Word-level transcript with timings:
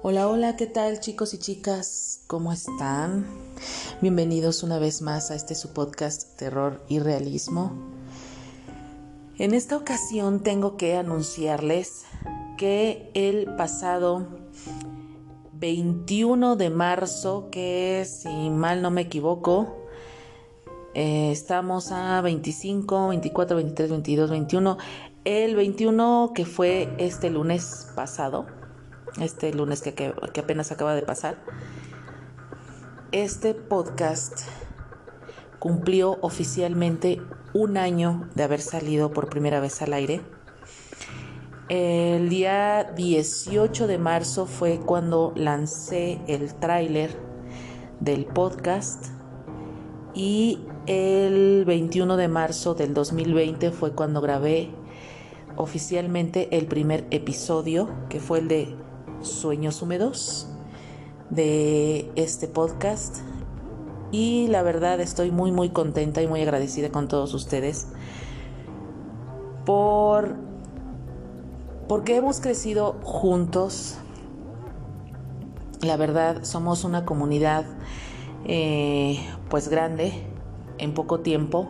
Hola, 0.00 0.28
hola, 0.28 0.54
¿qué 0.54 0.66
tal 0.66 1.00
chicos 1.00 1.34
y 1.34 1.38
chicas? 1.38 2.20
¿Cómo 2.28 2.52
están? 2.52 3.26
Bienvenidos 4.00 4.62
una 4.62 4.78
vez 4.78 5.02
más 5.02 5.32
a 5.32 5.34
este 5.34 5.56
su 5.56 5.72
podcast 5.72 6.38
Terror 6.38 6.80
y 6.86 7.00
Realismo. 7.00 7.72
En 9.38 9.54
esta 9.54 9.76
ocasión 9.76 10.44
tengo 10.44 10.76
que 10.76 10.96
anunciarles 10.96 12.04
que 12.56 13.10
el 13.14 13.56
pasado 13.56 14.28
21 15.54 16.54
de 16.54 16.70
marzo, 16.70 17.48
que 17.50 18.06
si 18.08 18.50
mal 18.50 18.82
no 18.82 18.92
me 18.92 19.00
equivoco, 19.00 19.78
eh, 20.94 21.32
estamos 21.32 21.90
a 21.90 22.20
25, 22.20 23.08
24, 23.08 23.56
23, 23.56 23.90
22, 23.90 24.30
21. 24.30 24.78
El 25.24 25.56
21 25.56 26.30
que 26.36 26.46
fue 26.46 26.94
este 26.98 27.30
lunes 27.30 27.88
pasado, 27.96 28.46
este 29.20 29.52
lunes 29.52 29.82
que, 29.82 29.94
que, 29.94 30.40
apenas 30.40 30.72
acaba 30.72 30.94
de 30.94 31.02
pasar, 31.02 31.38
este 33.12 33.54
podcast 33.54 34.40
cumplió 35.58 36.18
oficialmente 36.20 37.20
un 37.54 37.76
año 37.76 38.28
de 38.34 38.44
haber 38.44 38.60
salido 38.60 39.10
por 39.12 39.28
primera 39.28 39.60
vez 39.60 39.82
al 39.82 39.92
aire. 39.92 40.20
El 41.68 42.28
día 42.28 42.84
18 42.96 43.86
de 43.86 43.98
marzo 43.98 44.46
fue 44.46 44.78
cuando 44.78 45.32
lancé 45.36 46.20
el 46.26 46.54
tráiler 46.54 47.10
del 48.00 48.24
podcast 48.26 49.06
y 50.14 50.60
el 50.86 51.64
21 51.66 52.16
de 52.16 52.28
marzo 52.28 52.74
del 52.74 52.94
2020 52.94 53.70
fue 53.72 53.92
cuando 53.92 54.22
grabé 54.22 54.70
oficialmente 55.56 56.56
el 56.56 56.66
primer 56.66 57.06
episodio, 57.10 57.90
que 58.08 58.20
fue 58.20 58.38
el 58.38 58.48
de 58.48 58.74
Sueños 59.22 59.82
Húmedos 59.82 60.48
de 61.30 62.10
este 62.16 62.48
podcast. 62.48 63.18
Y 64.10 64.46
la 64.48 64.62
verdad 64.62 65.00
estoy 65.00 65.30
muy 65.30 65.52
muy 65.52 65.70
contenta 65.70 66.22
y 66.22 66.26
muy 66.26 66.40
agradecida 66.40 66.90
con 66.90 67.08
todos 67.08 67.34
ustedes 67.34 67.88
por 69.66 70.34
porque 71.88 72.16
hemos 72.16 72.40
crecido 72.40 72.96
juntos. 73.02 73.98
La 75.82 75.96
verdad 75.96 76.44
somos 76.44 76.84
una 76.84 77.04
comunidad 77.04 77.66
eh, 78.46 79.18
pues 79.50 79.68
grande 79.68 80.12
en 80.78 80.94
poco 80.94 81.20
tiempo. 81.20 81.68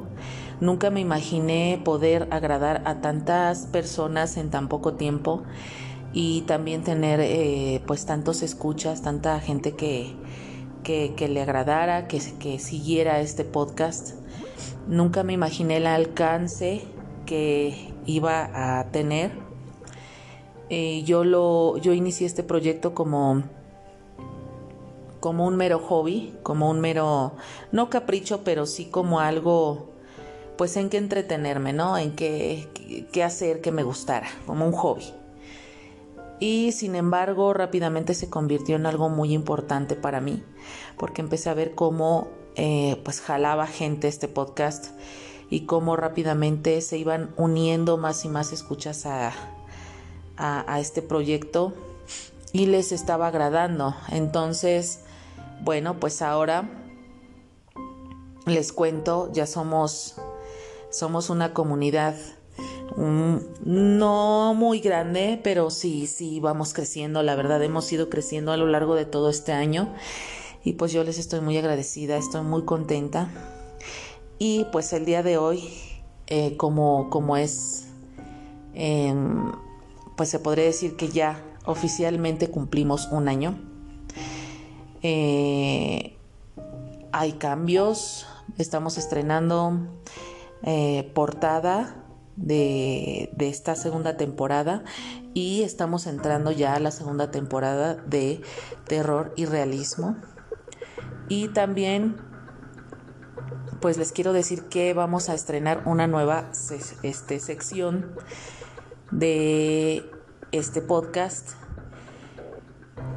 Nunca 0.61 0.91
me 0.91 1.01
imaginé 1.01 1.81
poder 1.85 2.29
agradar 2.31 2.83
a 2.85 3.01
tantas 3.01 3.67
personas 3.67 4.37
en 4.37 4.51
tan 4.51 4.69
poco 4.69 4.95
tiempo 4.95 5.43
y 6.21 6.41
también 6.41 6.83
tener 6.83 7.21
eh, 7.21 7.81
pues 7.87 8.05
tantos 8.05 8.43
escuchas, 8.43 9.03
tanta 9.03 9.39
gente 9.39 9.77
que, 9.77 10.17
que, 10.83 11.29
le 11.29 11.41
agradara, 11.41 12.09
que, 12.09 12.19
que 12.41 12.59
siguiera 12.59 13.21
este 13.21 13.45
podcast. 13.45 14.15
Nunca 14.89 15.23
me 15.23 15.35
imaginé 15.35 15.77
el 15.77 15.87
alcance 15.87 16.83
que 17.25 17.95
iba 18.05 18.79
a 18.81 18.91
tener. 18.91 19.31
Eh, 20.71 21.05
yo, 21.05 21.23
lo, 21.23 21.79
yo 21.79 21.93
inicié 21.93 22.27
este 22.27 22.43
proyecto 22.43 22.95
como, 22.97 23.45
como 25.21 25.47
un 25.47 25.55
mero 25.55 25.79
hobby, 25.79 26.35
como 26.43 26.69
un 26.69 26.81
mero, 26.81 27.37
no 27.71 27.91
capricho, 27.91 28.43
pero 28.43 28.67
sí 28.67 28.87
como 28.87 29.21
algo, 29.21 29.93
pues 30.57 30.77
en 30.77 30.91
qué 30.91 30.97
entretenerme, 30.97 31.73
¿no? 31.73 31.97
En 31.97 32.17
qué, 32.17 33.07
qué 33.13 33.23
hacer 33.23 33.61
que 33.61 33.71
me 33.71 33.85
gustara, 33.85 34.27
como 34.47 34.67
un 34.67 34.73
hobby 34.73 35.13
y 36.41 36.73
sin 36.73 36.95
embargo 36.95 37.53
rápidamente 37.53 38.15
se 38.15 38.31
convirtió 38.31 38.77
en 38.77 38.87
algo 38.87 39.09
muy 39.09 39.33
importante 39.33 39.97
para 39.97 40.21
mí 40.21 40.43
porque 40.97 41.23
empecé 41.23 41.51
a 41.51 41.55
ver 41.55 41.75
cómo 41.75 42.29
eh, 42.57 43.01
pues 43.05 43.21
jalaba 43.21 43.67
gente 43.67 44.09
este 44.09 44.29
podcast 44.29 44.89
y 45.51 45.61
cómo 45.61 45.97
rápidamente 45.97 46.81
se 46.81 46.99
iban 46.99 47.31
uniendo 47.37 47.97
más 47.97 48.25
y 48.25 48.29
más 48.29 48.53
escuchas 48.53 49.07
a, 49.07 49.33
a, 50.37 50.81
este 50.81 51.01
proyecto 51.03 51.73
y 52.53 52.67
les 52.67 52.93
estaba 52.93 53.29
agradando. 53.29 53.95
Entonces 54.09 55.01
bueno 55.63 55.99
pues 55.99 56.23
ahora 56.23 56.69
les 58.47 58.73
cuento 58.73 59.31
ya 59.33 59.47
somos 59.47 60.17
somos 60.91 61.31
una 61.31 61.53
comunidad 61.53 62.15
no 62.97 64.55
muy 64.55 64.81
grande, 64.81 65.41
pero 65.43 65.71
sí, 65.71 66.07
sí, 66.07 66.41
vamos 66.41 66.73
creciendo. 66.73 67.23
La 67.23 67.37
verdad, 67.37 67.63
hemos 67.63 67.91
ido 67.93 68.09
creciendo 68.09 68.53
a 68.53 68.57
lo 68.57 68.67
largo 68.67 68.95
de 68.95 69.05
todo 69.05 69.31
este 69.31 69.53
año. 69.53 69.95
Y 70.65 70.75
pues 70.75 70.93
yo 70.93 71.05
les 71.05 71.19
estoy 71.19 71.41
muy 71.41 71.57
agradecida, 71.57 72.17
estoy 72.17 72.43
muy 72.43 72.65
contenta. 72.65 73.31
Y 74.39 74.67
pues 74.73 74.93
el 74.93 75.05
día 75.05 75.23
de 75.23 75.39
hoy, 75.39 75.69
eh, 76.27 76.57
como, 76.57 77.11
como 77.11 77.37
es, 77.37 77.87
em, 78.75 79.53
pues 80.17 80.29
se 80.29 80.39
podría 80.39 80.65
decir 80.65 80.97
que 80.97 81.09
ya 81.09 81.43
oficialmente 81.65 82.49
cumplimos 82.51 83.09
un 83.13 83.29
año. 83.29 83.59
Eh, 85.03 86.17
hay 87.13 87.33
cambios, 87.33 88.27
estamos 88.59 88.99
estrenando 88.99 89.79
eh, 90.63 91.11
portada 91.15 92.05
de, 92.39 93.31
esta 93.39 93.75
segunda 93.75 94.17
temporada 94.17 94.85
y 95.35 95.63
estamos 95.63 96.07
entrando 96.07 96.53
ya 96.53 96.75
a 96.75 96.81
la 96.81 96.91
segunda 96.91 97.31
temporada 97.31 97.95
de 97.95 98.41
terror 98.87 99.33
y 99.37 99.45
realismo. 99.45 100.17
Y 101.29 101.49
también 101.49 102.17
pues 103.81 103.97
les 103.97 104.13
quiero 104.13 104.33
decir 104.33 104.65
que 104.65 104.95
vamos 104.95 105.29
a 105.29 105.35
estrenar 105.35 105.83
una 105.85 106.07
nueva 106.07 106.51
este, 107.03 107.39
sección 107.39 108.13
de 109.11 110.11
este 110.53 110.81
podcast. 110.81 111.51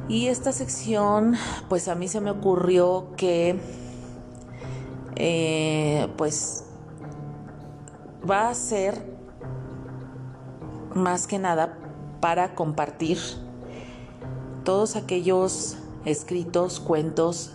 Y 0.08 0.28
esta 0.28 0.52
sección, 0.52 1.36
pues 1.68 1.88
a 1.88 1.94
mí 1.94 2.06
se 2.06 2.20
me 2.20 2.30
ocurrió 2.30 3.12
que, 3.16 3.58
eh, 5.16 6.08
pues, 6.16 6.64
va 8.28 8.48
a 8.48 8.54
ser 8.54 9.11
más 10.94 11.26
que 11.26 11.38
nada 11.38 11.78
para 12.20 12.54
compartir 12.54 13.18
todos 14.64 14.96
aquellos 14.96 15.76
escritos, 16.04 16.80
cuentos, 16.80 17.52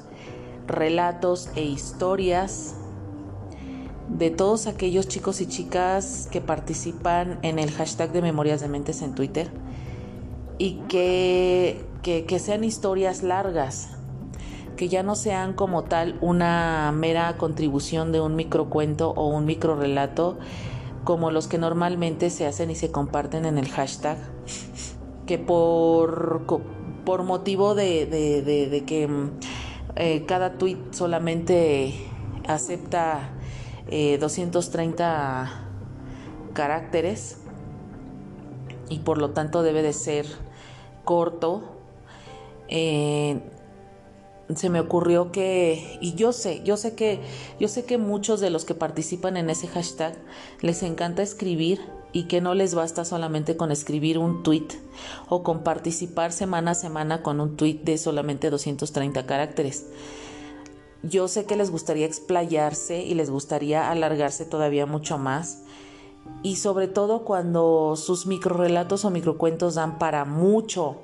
relatos 0.68 1.50
e 1.56 1.64
historias 1.64 2.76
de 4.10 4.30
todos 4.30 4.68
aquellos 4.68 5.08
chicos 5.08 5.42
y 5.42 5.48
chicas 5.48 6.28
que 6.32 6.42
participan 6.42 7.40
en 7.42 7.60
el 7.60 7.72
hashtag 7.72 8.12
de 8.12 8.22
Memorias 8.22 8.62
de 8.62 8.68
Mentes 8.68 9.02
en 9.02 9.16
Twitter 9.16 9.50
y 10.58 10.80
que, 10.88 11.86
que, 12.02 12.40
sean 12.40 12.64
historias 12.64 13.22
largas, 13.22 13.90
que 14.76 14.90
ya 14.90 15.04
no 15.04 15.16
sean 15.16 15.54
como 15.54 15.84
tal 15.84 16.18
una 16.22 16.92
mera 16.96 17.38
contribución 17.38 18.12
de 18.12 18.22
un 18.22 18.36
microcuento 18.36 19.12
o 19.12 19.28
un 19.28 19.46
micro 19.46 19.76
relato, 19.76 20.40
como 21.04 21.32
los 21.32 21.48
que 21.48 21.58
normalmente 21.58 22.30
se 22.30 22.46
hacen 22.46 22.72
y 22.72 22.76
se 22.76 22.92
comparten 22.92 23.46
en 23.46 23.58
el 23.58 23.68
hashtag, 23.70 24.18
que 25.26 25.38
por, 25.38 26.46
por 27.06 27.24
motivo 27.24 27.76
de, 27.76 28.84
que 28.86 29.08
mm, 29.08 29.32
eh, 29.96 30.26
cada 30.26 30.58
tweet 30.58 30.78
solamente 30.92 31.94
acepta 32.48 33.32
230 34.20 35.44
eh, 35.44 36.54
caracteres 36.54 37.38
y 38.90 39.00
por 39.00 39.18
lo 39.18 39.32
tanto 39.32 39.64
debe 39.64 39.82
de 39.82 39.94
ser 39.94 40.26
corto. 41.04 41.64
Eh, 42.70 43.42
se 44.56 44.70
me 44.70 44.80
ocurrió 44.80 45.32
que 45.32 45.98
y 46.02 46.16
yo 46.16 46.32
sé, 46.32 46.62
yo 46.64 46.78
sé 46.78 46.96
que 46.96 47.20
yo 47.60 47.68
sé 47.68 47.86
que 47.86 47.98
muchos 47.98 48.40
de 48.40 48.50
los 48.50 48.66
que 48.66 48.76
participan 48.76 49.36
en 49.38 49.50
ese 49.50 49.68
hashtag 49.68 50.16
les 50.62 50.84
encanta 50.84 51.22
escribir 51.22 51.82
y 52.14 52.24
que 52.24 52.40
no 52.40 52.54
les 52.54 52.74
basta 52.74 53.04
solamente 53.04 53.58
con 53.58 53.72
escribir 53.72 54.18
un 54.18 54.44
tweet 54.44 54.68
o 55.28 55.44
con 55.44 55.64
participar 55.64 56.32
semana 56.32 56.72
a 56.72 56.76
semana 56.76 57.22
con 57.22 57.42
un 57.42 57.58
tweet 57.58 57.82
de 57.84 57.98
solamente 57.98 58.50
230 58.50 59.26
caracteres. 59.26 59.86
Yo 61.04 61.28
sé 61.28 61.46
que 61.46 61.58
les 61.58 61.70
gustaría 61.70 62.06
explayarse 62.06 63.04
y 63.04 63.14
les 63.14 63.30
gustaría 63.30 63.92
alargarse 63.92 64.46
todavía 64.46 64.86
mucho 64.86 65.18
más 65.18 65.64
y 66.42 66.56
sobre 66.56 66.88
todo 66.88 67.24
cuando 67.24 67.96
sus 67.96 68.26
microrelatos 68.26 69.06
o 69.06 69.10
microcuentos 69.10 69.76
dan 69.76 70.00
para 70.00 70.26
mucho 70.26 70.98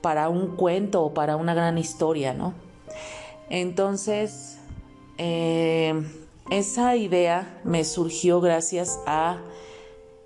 para 0.00 0.28
un 0.28 0.56
cuento 0.56 1.02
o 1.02 1.14
para 1.14 1.36
una 1.36 1.54
gran 1.54 1.78
historia, 1.78 2.34
¿no? 2.34 2.54
Entonces, 3.50 4.58
eh, 5.16 6.02
esa 6.50 6.96
idea 6.96 7.60
me 7.64 7.84
surgió 7.84 8.40
gracias 8.40 9.00
a 9.06 9.38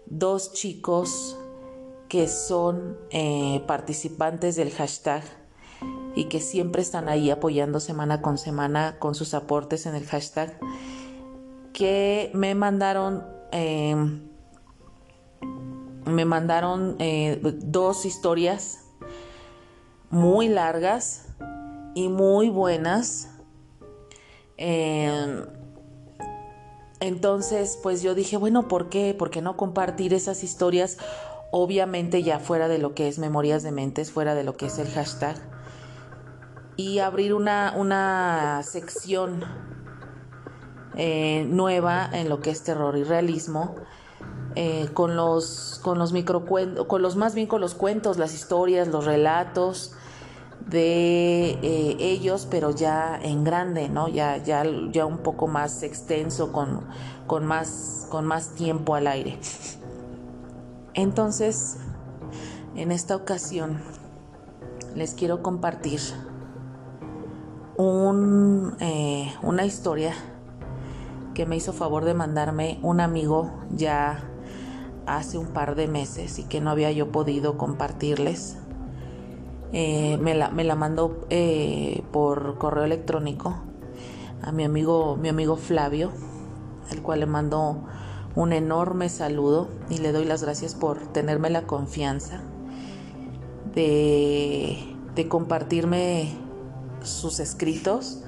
dos 0.07 0.53
chicos 0.53 1.39
que 2.09 2.29
son 2.29 2.99
eh, 3.11 3.63
participantes 3.67 4.57
del 4.57 4.71
hashtag 4.71 5.25
y 6.15 6.25
que 6.25 6.41
siempre 6.41 6.83
están 6.83 7.09
ahí 7.09 7.31
apoyando 7.31 7.81
semana 7.81 8.21
con 8.21 8.37
semana 8.37 8.97
con 8.99 9.15
sus 9.15 9.33
aportes 9.35 9.87
en 9.87 9.95
el 9.95 10.05
hashtag, 10.05 10.59
que 11.73 12.31
me 12.35 12.55
mandaron, 12.55 13.25
em, 13.51 14.29
me 16.05 16.25
mandaron 16.25 16.97
eh, 16.99 17.41
dos 17.43 18.05
historias 18.05 18.82
muy 20.13 20.47
largas 20.47 21.27
y 21.95 22.09
muy 22.09 22.51
buenas. 22.51 23.31
Em, 24.59 25.47
entonces, 27.01 27.79
pues 27.83 28.03
yo 28.03 28.15
dije, 28.15 28.37
bueno, 28.37 28.69
¿por 28.69 28.89
qué? 28.91 29.15
¿Por 29.19 29.31
qué 29.31 29.43
no 29.43 29.57
compartir 29.57 30.15
esas 30.15 30.45
historias? 30.45 30.99
Obviamente 31.51 32.23
ya 32.23 32.39
fuera 32.39 32.69
de 32.69 32.79
lo 32.79 32.95
que 32.95 33.09
es 33.09 33.19
Memorias 33.19 33.65
de 33.65 33.73
Mentes, 33.73 34.13
fuera 34.13 34.35
de 34.35 34.45
lo 34.45 34.57
que 34.57 34.67
es 34.67 34.79
el 34.79 34.89
hashtag 34.89 35.37
y 36.77 37.01
abrir 37.01 37.35
una, 37.35 37.75
una 37.77 38.63
sección 38.63 39.45
eh, 40.95 41.47
nueva 41.49 42.09
en 42.13 42.29
lo 42.29 42.41
que 42.41 42.51
es 42.51 42.63
terror 42.63 42.97
y 42.97 43.05
realismo. 43.05 43.75
Eh, 44.55 44.91
con 44.93 45.17
los 45.17 45.81
con 45.83 45.99
los 45.99 46.13
microcuentos, 46.13 46.85
con 46.85 47.01
los 47.01 47.17
más 47.17 47.35
bien 47.35 47.47
con 47.47 47.63
los 47.63 47.75
cuentos, 47.75 48.19
las 48.19 48.35
historias, 48.35 48.87
los 48.89 49.07
relatos 49.07 49.95
de 50.69 51.59
eh, 51.63 51.97
ellos, 51.99 52.47
pero 52.51 52.71
ya 52.71 53.19
en 53.23 53.45
grande, 53.45 53.89
¿no? 53.89 54.09
Ya, 54.09 54.37
ya, 54.37 54.65
ya 54.91 55.07
un 55.07 55.19
poco 55.19 55.47
más 55.49 55.83
extenso, 55.83 56.53
con, 56.53 56.81
con, 57.27 57.47
más, 57.47 58.07
con 58.11 58.27
más 58.27 58.55
tiempo 58.55 58.95
al 58.95 59.07
aire. 59.07 59.39
Entonces, 60.95 61.79
en 62.75 62.93
esta 62.93 63.17
ocasión, 63.17 63.81
les 64.95 65.15
quiero 65.15 65.43
compartir 65.43 66.01
un, 67.77 68.77
eh, 68.81 69.33
una 69.43 69.65
historia 69.65 70.15
que 71.35 71.47
me 71.47 71.57
hizo 71.57 71.73
favor 71.73 72.05
de 72.05 72.15
mandarme 72.15 72.79
un 72.83 73.01
amigo 73.01 73.51
ya 73.71 74.23
hace 75.07 75.39
un 75.39 75.49
par 75.49 75.75
de 75.75 75.89
meses 75.89 76.39
y 76.39 76.45
que 76.45 76.61
no 76.61 76.71
había 76.71 76.93
yo 76.93 77.11
podido 77.11 77.57
compartirles. 77.57 78.59
Eh, 79.73 80.19
me, 80.21 80.35
la, 80.35 80.51
me, 80.51 80.65
la, 80.65 80.75
mandó 80.75 81.27
eh, 81.31 82.03
por 82.13 82.59
correo 82.59 82.85
electrónico 82.85 83.55
a 84.43 84.53
mi 84.53 84.65
amigo, 84.65 85.17
mi 85.17 85.29
amigo 85.29 85.57
Flavio, 85.57 86.13
al 86.91 87.01
cual 87.01 87.21
le 87.21 87.27
mando 87.27 87.85
un 88.35 88.53
enorme 88.53 89.09
saludo 89.09 89.69
y 89.89 89.99
le 89.99 90.13
doy 90.13 90.25
las 90.25 90.43
gracias 90.43 90.75
por 90.75 90.99
tenerme 91.13 91.49
la 91.49 91.63
confianza 91.63 92.43
de, 93.75 94.79
de 95.15 95.29
compartirme 95.29 96.33
sus 97.03 97.41
escritos 97.41 98.25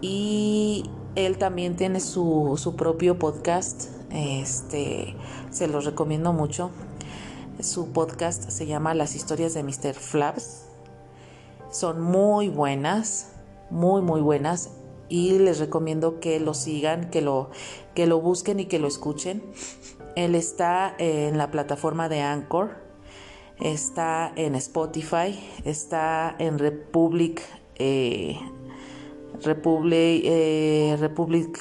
y 0.00 0.84
él 1.14 1.38
también 1.38 1.76
tiene 1.76 2.00
su, 2.00 2.54
su 2.56 2.76
propio 2.76 3.18
podcast, 3.18 3.88
este, 4.10 5.16
se 5.50 5.68
los 5.68 5.84
recomiendo 5.84 6.32
mucho. 6.32 6.70
Su 7.62 7.92
podcast 7.92 8.50
se 8.50 8.66
llama 8.66 8.94
Las 8.94 9.14
historias 9.14 9.54
de 9.54 9.62
Mr. 9.62 9.94
Flaps. 9.94 10.66
Son 11.70 12.00
muy 12.00 12.48
buenas, 12.48 13.32
muy 13.70 14.02
muy 14.02 14.20
buenas 14.20 14.70
y 15.08 15.38
les 15.38 15.58
recomiendo 15.58 16.20
que 16.20 16.40
lo 16.40 16.54
sigan, 16.54 17.10
que 17.10 17.20
lo 17.20 17.50
que 17.94 18.06
lo 18.06 18.20
busquen 18.20 18.60
y 18.60 18.66
que 18.66 18.78
lo 18.78 18.88
escuchen. 18.88 19.42
Él 20.16 20.34
está 20.34 20.94
en 20.98 21.38
la 21.38 21.50
plataforma 21.50 22.08
de 22.08 22.22
Anchor 22.22 22.90
está 23.60 24.32
en 24.36 24.54
Spotify, 24.54 25.38
está 25.64 26.34
en 26.38 26.58
Republic, 26.58 27.42
eh, 27.76 28.38
Republic, 29.44 30.22
eh, 30.24 30.96
Republic 30.98 31.58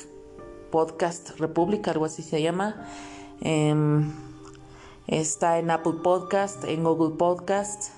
Podcast, 0.72 1.38
Republic, 1.40 1.88
algo 1.88 2.06
así 2.06 2.24
se 2.24 2.42
llama. 2.42 2.88
Em, 3.42 4.12
está 5.10 5.60
en 5.60 5.72
Apple 5.72 5.96
Podcast, 6.04 6.64
en 6.64 6.84
Google 6.84 7.18
Podcast. 7.18 7.92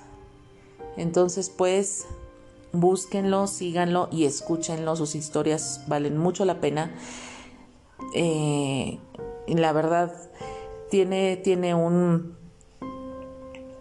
Entonces, 0.98 1.50
pues, 1.50 2.06
búsquenlo, 2.72 3.48
síganlo 3.48 4.08
y 4.12 4.26
escúchenlo. 4.26 4.96
Sus 4.96 5.16
historias 5.16 5.84
valen 5.88 6.18
mucho 6.18 6.46
la 6.46 6.60
pena. 6.60 6.96
Eh, 8.16 9.00
la 9.48 9.74
verdad, 9.74 10.14
tiene, 10.90 11.38
tiene 11.38 11.76
un 11.76 12.42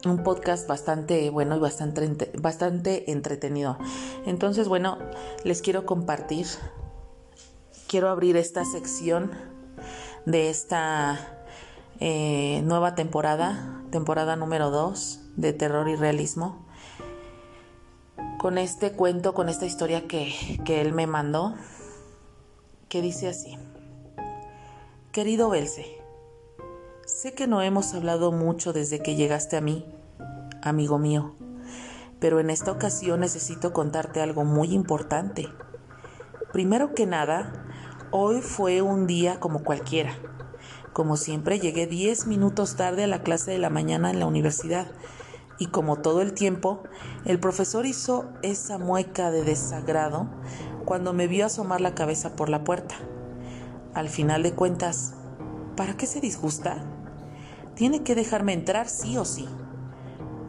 un 0.07 0.23
podcast 0.23 0.67
bastante 0.67 1.31
bueno 1.31 1.57
y 1.57 1.59
bastante, 1.59 2.31
bastante 2.39 3.11
entretenido. 3.11 3.77
Entonces, 4.27 4.69
bueno, 4.69 4.99
les 5.45 5.61
quiero 5.61 5.85
compartir, 5.85 6.47
quiero 7.87 8.09
abrir 8.09 8.37
esta 8.37 8.65
sección 8.65 9.31
de 10.25 10.51
esta 10.51 11.40
eh, 12.01 12.63
nueva 12.65 12.95
temporada, 12.95 13.83
temporada 13.91 14.37
número 14.37 14.71
2 14.71 15.21
de 15.37 15.53
terror 15.53 15.89
y 15.89 15.97
realismo, 15.97 16.67
con 18.39 18.59
este 18.59 18.93
cuento, 18.93 19.35
con 19.35 19.49
esta 19.49 19.67
historia 19.67 20.09
que, 20.09 20.35
que 20.65 20.81
él 20.81 20.93
me 20.93 21.07
mandó, 21.07 21.55
que 22.89 23.03
dice 23.03 23.29
así. 23.29 23.57
Querido 25.13 25.51
Belce, 25.51 26.01
Sé 27.21 27.35
que 27.35 27.49
no 27.49 27.61
hemos 27.61 27.93
hablado 27.93 28.31
mucho 28.31 28.73
desde 28.73 29.03
que 29.03 29.17
llegaste 29.17 29.57
a 29.57 29.61
mí, 29.61 29.85
amigo 30.63 30.97
mío, 30.97 31.35
pero 32.21 32.39
en 32.39 32.51
esta 32.51 32.71
ocasión 32.71 33.21
necesito 33.21 33.73
contarte 33.73 34.23
algo 34.23 34.45
muy 34.45 34.73
importante. 34.73 35.49
Primero 36.53 36.95
que 36.95 37.07
nada, 37.07 37.67
hoy 38.13 38.41
fue 38.41 38.81
un 38.81 39.09
día 39.09 39.41
como 39.41 39.65
cualquiera. 39.65 40.15
Como 40.93 41.17
siempre, 41.17 41.61
llegué 41.61 41.87
10 41.87 42.27
minutos 42.27 42.77
tarde 42.77 43.05
a 43.05 43.07
la 43.07 43.23
clase 43.23 43.51
de 43.51 43.59
la 43.59 43.71
mañana 43.71 44.11
en 44.11 44.19
la 44.19 44.27
universidad 44.27 44.87
y 45.59 45.67
como 45.67 45.97
todo 45.97 46.23
el 46.23 46.33
tiempo, 46.33 46.83
el 47.25 47.39
profesor 47.39 47.87
hizo 47.87 48.31
esa 48.43 48.79
mueca 48.79 49.31
de 49.31 49.45
desagrado 49.45 50.29
cuando 50.85 51.13
me 51.13 51.27
vio 51.27 51.47
asomar 51.47 51.81
la 51.81 51.95
cabeza 51.95 52.35
por 52.35 52.49
la 52.49 52.65
puerta. 52.65 52.95
Al 53.95 54.09
final 54.09 54.43
de 54.43 54.53
cuentas, 54.53 55.15
¿para 55.77 55.97
qué 55.97 56.07
se 56.07 56.21
disgusta? 56.21 56.85
tiene 57.81 58.03
que 58.03 58.15
dejarme 58.15 58.53
entrar 58.53 58.91
sí 58.91 59.17
o 59.17 59.25
sí. 59.25 59.49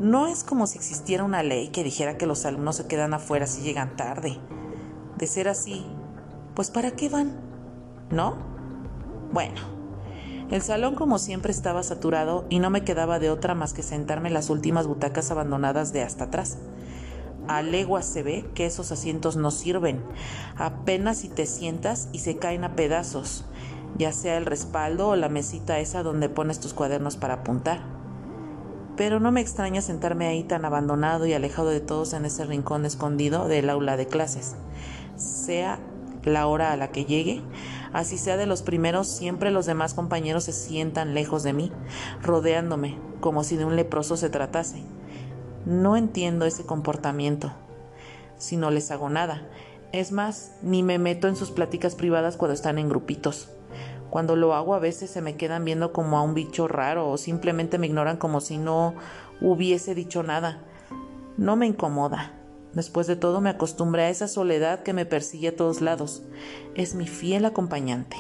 No 0.02 0.28
es 0.28 0.44
como 0.44 0.68
si 0.68 0.78
existiera 0.78 1.24
una 1.24 1.44
ley 1.44 1.70
que 1.70 1.82
dijera 1.82 2.18
que 2.18 2.26
los 2.26 2.46
alumnos 2.46 2.76
se 2.76 2.88
quedan 2.88 3.14
afuera 3.14 3.48
si 3.48 3.62
llegan 3.62 3.96
tarde. 3.96 4.38
De 5.16 5.28
ser 5.28 5.48
así, 5.48 5.86
pues 6.56 6.72
¿para 6.72 6.92
qué 6.92 7.08
van? 7.08 7.40
¿No? 8.10 8.36
Bueno, 9.32 9.62
el 10.52 10.62
salón 10.62 10.96
como 10.96 11.18
siempre 11.18 11.52
estaba 11.52 11.82
saturado 11.82 12.46
y 12.50 12.60
no 12.60 12.70
me 12.70 12.84
quedaba 12.84 13.20
de 13.20 13.30
otra 13.30 13.56
más 13.56 13.74
que 13.74 13.84
sentarme 13.84 14.28
en 14.28 14.36
las 14.36 14.50
últimas 14.50 14.86
butacas 14.86 15.32
abandonadas 15.32 15.94
de 15.94 16.04
hasta 16.04 16.26
atrás. 16.26 16.58
A 17.48 17.64
legua 17.64 18.04
se 18.04 18.22
ve 18.22 18.46
que 18.54 18.68
esos 18.68 18.92
asientos 18.92 19.36
no 19.36 19.50
sirven. 19.50 20.04
Apenas 20.58 21.18
si 21.18 21.30
te 21.30 21.46
sientas 21.48 22.08
y 22.12 22.20
se 22.20 22.38
caen 22.38 22.64
a 22.64 22.76
pedazos 22.76 23.46
ya 23.98 24.12
sea 24.12 24.38
el 24.38 24.46
respaldo 24.46 25.10
o 25.10 25.16
la 25.16 25.30
mesita 25.30 25.80
esa 25.80 26.04
donde 26.04 26.30
pones 26.30 26.60
tus 26.60 26.74
cuadernos 26.74 27.18
para 27.18 27.36
apuntar. 27.36 27.82
Pero 28.98 29.20
no 29.20 29.32
me 29.32 29.42
extraña 29.42 29.82
sentarme 29.82 30.28
ahí 30.28 30.44
tan 30.44 30.66
abandonado 30.66 31.26
y 31.26 31.34
alejado 31.34 31.70
de 31.70 31.80
todos 31.80 32.14
en 32.14 32.26
ese 32.26 32.46
rincón 32.46 32.86
escondido 32.86 33.48
del 33.48 33.70
aula 33.70 33.98
de 33.98 34.08
clases. 34.08 34.56
Sea 35.16 35.80
la 36.24 36.48
hora 36.48 36.72
a 36.72 36.78
la 36.78 36.92
que 36.92 37.06
llegue, 37.06 37.42
así 37.94 38.18
sea 38.18 38.38
de 38.38 38.46
los 38.46 38.62
primeros, 38.62 39.08
siempre 39.08 39.52
los 39.52 39.66
demás 39.66 39.94
compañeros 39.94 40.46
se 40.46 40.54
sientan 40.54 41.14
lejos 41.14 41.44
de 41.44 41.54
mí, 41.54 41.72
rodeándome, 42.22 42.98
como 43.20 43.44
si 43.44 43.58
de 43.58 43.66
un 43.66 43.76
leproso 43.76 44.18
se 44.18 44.30
tratase. 44.30 44.84
No 45.66 45.98
entiendo 45.98 46.46
ese 46.46 46.66
comportamiento, 46.66 47.52
si 48.38 48.58
no 48.58 48.72
les 48.72 48.92
hago 48.92 49.10
nada. 49.10 49.44
Es 49.92 50.12
más, 50.12 50.54
ni 50.62 50.84
me 50.84 50.98
meto 50.98 51.28
en 51.28 51.36
sus 51.36 51.52
pláticas 51.52 51.96
privadas 51.96 52.38
cuando 52.38 52.54
están 52.54 52.80
en 52.80 52.90
grupitos. 52.90 53.50
Cuando 54.10 54.36
lo 54.36 54.54
hago 54.54 54.76
a 54.76 54.80
veces 54.80 55.10
se 55.10 55.22
me 55.22 55.38
quedan 55.38 55.64
viendo 55.64 55.94
como 55.94 56.18
a 56.18 56.22
un 56.22 56.34
bicho 56.34 56.68
raro 56.68 57.10
o 57.10 57.18
simplemente 57.18 57.78
me 57.78 57.88
ignoran 57.88 58.18
como 58.18 58.42
si 58.42 58.58
no 58.58 58.94
hubiese 59.40 59.96
dicho 59.96 60.22
nada. 60.22 60.60
No 61.38 61.56
me 61.56 61.66
incomoda. 61.66 62.34
Después 62.74 63.08
de 63.08 63.16
todo 63.16 63.42
me 63.42 63.50
acostumbré 63.50 64.04
a 64.04 64.10
esa 64.10 64.28
soledad 64.28 64.84
que 64.84 64.94
me 64.94 65.06
persigue 65.06 65.50
a 65.50 65.56
todos 65.56 65.82
lados. 65.82 66.24
Es 66.76 66.96
mi 66.96 67.08
fiel 67.08 67.46
acompañante. 67.46 68.18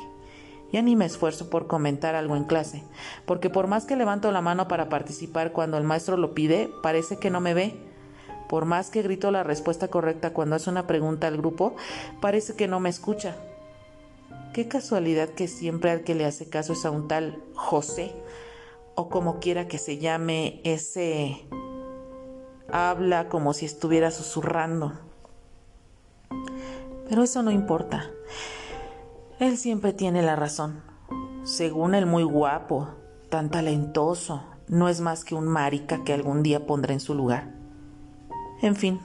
Ya 0.72 0.81
ni 0.81 0.96
me 0.96 1.05
esfuerzo 1.05 1.50
por 1.50 1.67
comentar 1.67 2.15
algo 2.15 2.36
en 2.36 2.46
clase, 2.46 2.84
porque 3.25 3.50
por 3.50 3.67
más 3.67 3.86
que 3.86 3.98
levanto 3.98 4.31
la 4.31 4.41
mano 4.41 4.70
para 4.70 4.88
participar 4.88 5.51
cuando 5.51 5.77
el 5.77 5.84
maestro 5.84 6.15
lo 6.15 6.34
pide, 6.34 6.70
parece 6.81 7.17
que 7.17 7.29
no 7.29 7.41
me 7.41 7.53
ve. 7.53 7.75
Por 8.48 8.65
más 8.65 8.89
que 8.89 9.01
grito 9.01 9.31
la 9.31 9.43
respuesta 9.43 9.89
correcta 9.89 10.34
cuando 10.34 10.55
hace 10.55 10.70
una 10.70 10.88
pregunta 10.88 11.27
al 11.27 11.38
grupo, 11.38 11.75
parece 12.22 12.55
que 12.55 12.67
no 12.67 12.79
me 12.79 12.89
escucha. 12.89 13.36
Qué 14.53 14.67
casualidad 14.67 15.29
que 15.29 15.48
siempre 15.48 15.91
al 15.91 16.03
que 16.03 16.15
le 16.15 16.25
hace 16.25 16.50
caso 16.50 16.74
es 16.74 16.86
a 16.86 16.91
un 16.91 17.08
tal 17.08 17.41
José, 17.53 18.13
o 18.96 19.10
como 19.10 19.39
quiera 19.39 19.67
que 19.67 19.77
se 19.77 19.98
llame 19.98 20.62
ese 20.63 21.46
Habla 22.71 23.27
como 23.27 23.53
si 23.53 23.65
estuviera 23.65 24.11
susurrando. 24.11 24.93
Pero 27.09 27.23
eso 27.23 27.43
no 27.43 27.51
importa. 27.51 28.09
Él 29.39 29.57
siempre 29.57 29.91
tiene 29.91 30.21
la 30.21 30.35
razón. 30.37 30.81
Según 31.43 31.95
el 31.95 32.05
muy 32.05 32.23
guapo, 32.23 32.87
tan 33.29 33.49
talentoso, 33.49 34.43
no 34.67 34.87
es 34.87 35.01
más 35.01 35.25
que 35.25 35.35
un 35.35 35.47
marica 35.47 36.05
que 36.05 36.13
algún 36.13 36.43
día 36.43 36.65
pondré 36.65 36.93
en 36.93 36.99
su 37.01 37.13
lugar. 37.13 37.53
En 38.61 38.75
fin, 38.75 39.01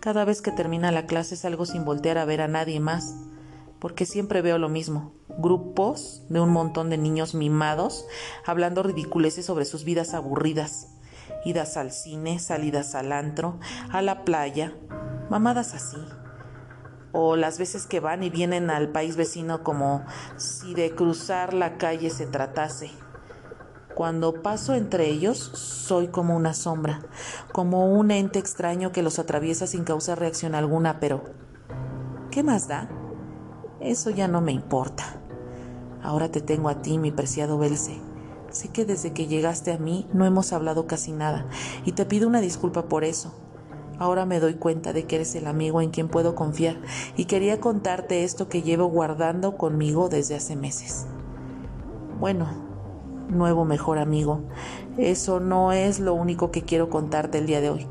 cada 0.00 0.24
vez 0.24 0.42
que 0.42 0.50
termina 0.50 0.90
la 0.90 1.06
clase 1.06 1.36
salgo 1.36 1.66
sin 1.66 1.84
voltear 1.84 2.18
a 2.18 2.24
ver 2.24 2.40
a 2.40 2.48
nadie 2.48 2.80
más, 2.80 3.14
porque 3.78 4.06
siempre 4.06 4.42
veo 4.42 4.58
lo 4.58 4.68
mismo, 4.68 5.12
grupos 5.28 6.22
de 6.28 6.40
un 6.40 6.50
montón 6.50 6.90
de 6.90 6.98
niños 6.98 7.34
mimados 7.34 8.06
hablando 8.44 8.82
ridiculeces 8.82 9.46
sobre 9.46 9.66
sus 9.66 9.84
vidas 9.84 10.14
aburridas, 10.14 10.88
idas 11.44 11.76
al 11.76 11.90
cine, 11.92 12.38
salidas 12.38 12.94
al 12.94 13.12
antro, 13.12 13.58
a 13.90 14.02
la 14.02 14.24
playa, 14.24 14.74
mamadas 15.30 15.74
así. 15.74 15.98
O 17.12 17.36
las 17.36 17.58
veces 17.58 17.86
que 17.86 18.00
van 18.00 18.22
y 18.22 18.30
vienen 18.30 18.70
al 18.70 18.90
país 18.90 19.16
vecino 19.16 19.64
como 19.64 20.04
si 20.36 20.74
de 20.74 20.94
cruzar 20.94 21.54
la 21.54 21.76
calle 21.76 22.10
se 22.10 22.26
tratase. 22.26 22.90
Cuando 23.94 24.42
paso 24.42 24.74
entre 24.74 25.08
ellos, 25.08 25.38
soy 25.38 26.08
como 26.08 26.36
una 26.36 26.54
sombra, 26.54 27.00
como 27.52 27.92
un 27.92 28.12
ente 28.12 28.38
extraño 28.38 28.92
que 28.92 29.02
los 29.02 29.18
atraviesa 29.18 29.66
sin 29.66 29.84
causar 29.84 30.20
reacción 30.20 30.54
alguna, 30.54 31.00
pero 31.00 31.24
¿qué 32.30 32.42
más 32.42 32.68
da? 32.68 32.88
Eso 33.80 34.10
ya 34.10 34.28
no 34.28 34.40
me 34.40 34.52
importa. 34.52 35.20
Ahora 36.02 36.30
te 36.30 36.40
tengo 36.40 36.68
a 36.68 36.80
ti, 36.80 36.98
mi 36.98 37.10
preciado 37.10 37.58
Belce. 37.58 38.00
Sé 38.50 38.68
que 38.68 38.84
desde 38.84 39.12
que 39.12 39.26
llegaste 39.26 39.72
a 39.72 39.78
mí 39.78 40.06
no 40.12 40.24
hemos 40.24 40.52
hablado 40.52 40.86
casi 40.86 41.12
nada, 41.12 41.46
y 41.84 41.92
te 41.92 42.04
pido 42.04 42.28
una 42.28 42.40
disculpa 42.40 42.84
por 42.84 43.04
eso. 43.04 43.32
Ahora 43.98 44.26
me 44.26 44.40
doy 44.40 44.54
cuenta 44.54 44.92
de 44.92 45.04
que 45.04 45.16
eres 45.16 45.34
el 45.34 45.46
amigo 45.46 45.80
en 45.80 45.90
quien 45.90 46.08
puedo 46.08 46.34
confiar, 46.34 46.76
y 47.16 47.26
quería 47.26 47.60
contarte 47.60 48.24
esto 48.24 48.48
que 48.48 48.62
llevo 48.62 48.86
guardando 48.86 49.56
conmigo 49.56 50.08
desde 50.08 50.34
hace 50.34 50.56
meses. 50.56 51.06
Bueno, 52.18 52.48
nuevo 53.28 53.64
mejor 53.64 53.98
amigo. 53.98 54.40
Eso 54.98 55.40
no 55.40 55.72
es 55.72 56.00
lo 56.00 56.14
único 56.14 56.50
que 56.50 56.62
quiero 56.62 56.90
contarte 56.90 57.38
el 57.38 57.46
día 57.46 57.60
de 57.60 57.70
hoy. 57.70 57.86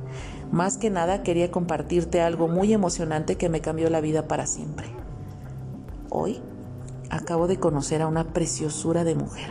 Más 0.52 0.78
que 0.78 0.90
nada 0.90 1.24
quería 1.24 1.52
compartirte 1.52 2.22
algo 2.22 2.48
muy 2.48 2.74
emocionante 2.74 3.38
que 3.38 3.50
me 3.50 3.62
cambió 3.62 3.90
la 3.90 4.02
vida 4.02 4.28
para 4.28 4.46
siempre. 4.46 4.88
Hoy 6.10 6.42
acabo 7.10 7.48
de 7.48 7.60
conocer 7.60 8.02
a 8.02 8.08
una 8.08 8.34
preciosura 8.34 9.04
de 9.04 9.16
mujer, 9.16 9.48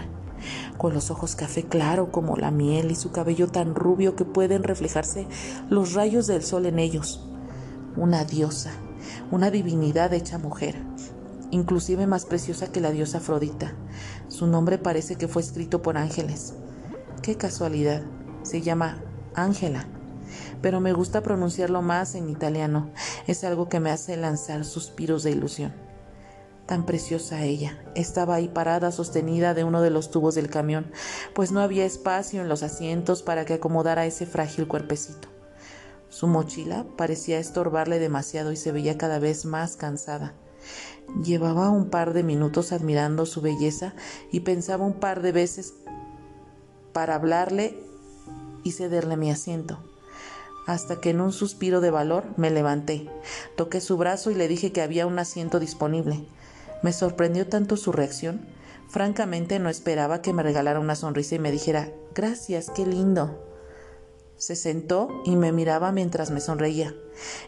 con 0.79 0.95
los 0.95 1.11
ojos 1.11 1.37
café 1.37 1.65
claro 1.65 2.11
como 2.11 2.37
la 2.37 2.51
miel 2.51 2.91
y 2.91 2.95
su 2.95 3.13
cabello 3.13 3.49
tan 3.49 3.75
rubio 3.75 4.17
que 4.17 4.25
pueden 4.25 4.63
reflejarse 4.63 5.27
los 5.69 5.93
rayos 5.93 6.27
del 6.27 6.43
sol 6.43 6.65
en 6.65 6.79
ellos. 6.79 7.29
Una 7.97 8.25
diosa, 8.25 8.71
una 9.31 9.51
divinidad 9.51 10.15
hecha 10.15 10.39
mujer 10.39 10.77
inclusive 11.51 12.07
más 12.07 12.25
preciosa 12.25 12.71
que 12.71 12.81
la 12.81 12.91
diosa 12.91 13.19
Afrodita. 13.19 13.73
Su 14.29 14.47
nombre 14.47 14.79
parece 14.79 15.17
que 15.17 15.29
fue 15.29 15.43
escrito 15.43 15.83
por 15.83 15.97
ángeles. 15.97 16.55
Qué 17.23 17.37
casualidad. 17.37 18.03
Se 18.43 18.63
llama 18.63 19.03
Ángela. 19.35 19.87
Pero 20.61 20.81
me 20.81 20.93
gusta 20.93 21.23
pronunciarlo 21.23 21.83
más 21.83 22.15
en 22.15 22.29
italiano. 22.29 22.91
Es 23.27 23.45
algo 23.45 23.69
que 23.69 23.81
me 23.81 23.91
hace 23.91 24.17
lanzar 24.17 24.65
suspiros 24.65 25.23
de 25.23 25.31
ilusión. 25.31 25.88
Tan 26.69 26.85
preciosa 26.85 27.45
ella. 27.45 27.83
Estaba 27.95 28.35
ahí 28.35 28.49
parada, 28.49 28.93
sostenida 28.93 29.55
de 29.55 29.65
uno 29.65 29.81
de 29.81 29.89
los 29.89 30.11
tubos 30.11 30.35
del 30.35 30.51
camión, 30.51 30.93
pues 31.35 31.51
no 31.51 31.63
había 31.63 31.87
espacio 31.87 32.43
en 32.43 32.51
los 32.51 32.63
asientos 32.63 33.23
para 33.23 33.47
que 33.47 33.55
acomodara 33.55 34.05
ese 34.05 34.27
frágil 34.27 34.69
cuerpecito. 34.69 35.29
Su 36.11 36.27
mochila 36.27 36.85
parecía 36.99 37.39
estorbarle 37.39 37.99
demasiado 37.99 38.53
y 38.53 38.57
se 38.57 38.71
veía 38.71 38.99
cada 38.99 39.19
vez 39.19 39.47
más 39.47 39.77
cansada. 39.77 40.35
Llevaba 41.25 41.71
un 41.71 41.89
par 41.89 42.13
de 42.13 42.23
minutos 42.23 42.73
admirando 42.73 43.25
su 43.25 43.41
belleza 43.41 43.95
y 44.31 44.41
pensaba 44.41 44.85
un 44.85 45.01
par 45.01 45.23
de 45.23 45.33
veces 45.33 45.73
para 46.93 47.15
hablarle 47.15 47.79
y 48.63 48.73
cederle 48.73 49.17
mi 49.17 49.31
asiento. 49.31 49.79
Hasta 50.67 51.01
que 51.01 51.11
en 51.11 51.23
un 51.23 51.33
suspiro 51.33 51.81
de 51.81 51.91
valor 51.91 52.25
me 52.37 52.51
levanté, 52.51 53.09
toqué 53.57 53.81
su 53.81 53.97
brazo 53.97 54.31
y 54.31 54.35
le 54.35 54.49
dije 54.49 54.71
que 54.71 54.83
había 54.83 55.07
un 55.07 55.19
asiento 55.19 55.61
disponible. 55.61 56.27
Me 56.83 56.93
sorprendió 56.93 57.47
tanto 57.47 57.77
su 57.77 57.93
reacción. 57.93 58.47
Francamente 58.89 59.59
no 59.59 59.69
esperaba 59.69 60.23
que 60.23 60.33
me 60.33 60.43
regalara 60.43 60.81
una 60.81 60.95
sonrisa 60.95 61.35
y 61.35 61.39
me 61.39 61.51
dijera, 61.51 61.93
gracias, 62.15 62.71
qué 62.71 62.87
lindo. 62.87 63.45
Se 64.37 64.55
sentó 64.55 65.09
y 65.25 65.37
me 65.37 65.53
miraba 65.53 65.91
mientras 65.93 66.31
me 66.31 66.41
sonreía. 66.41 66.95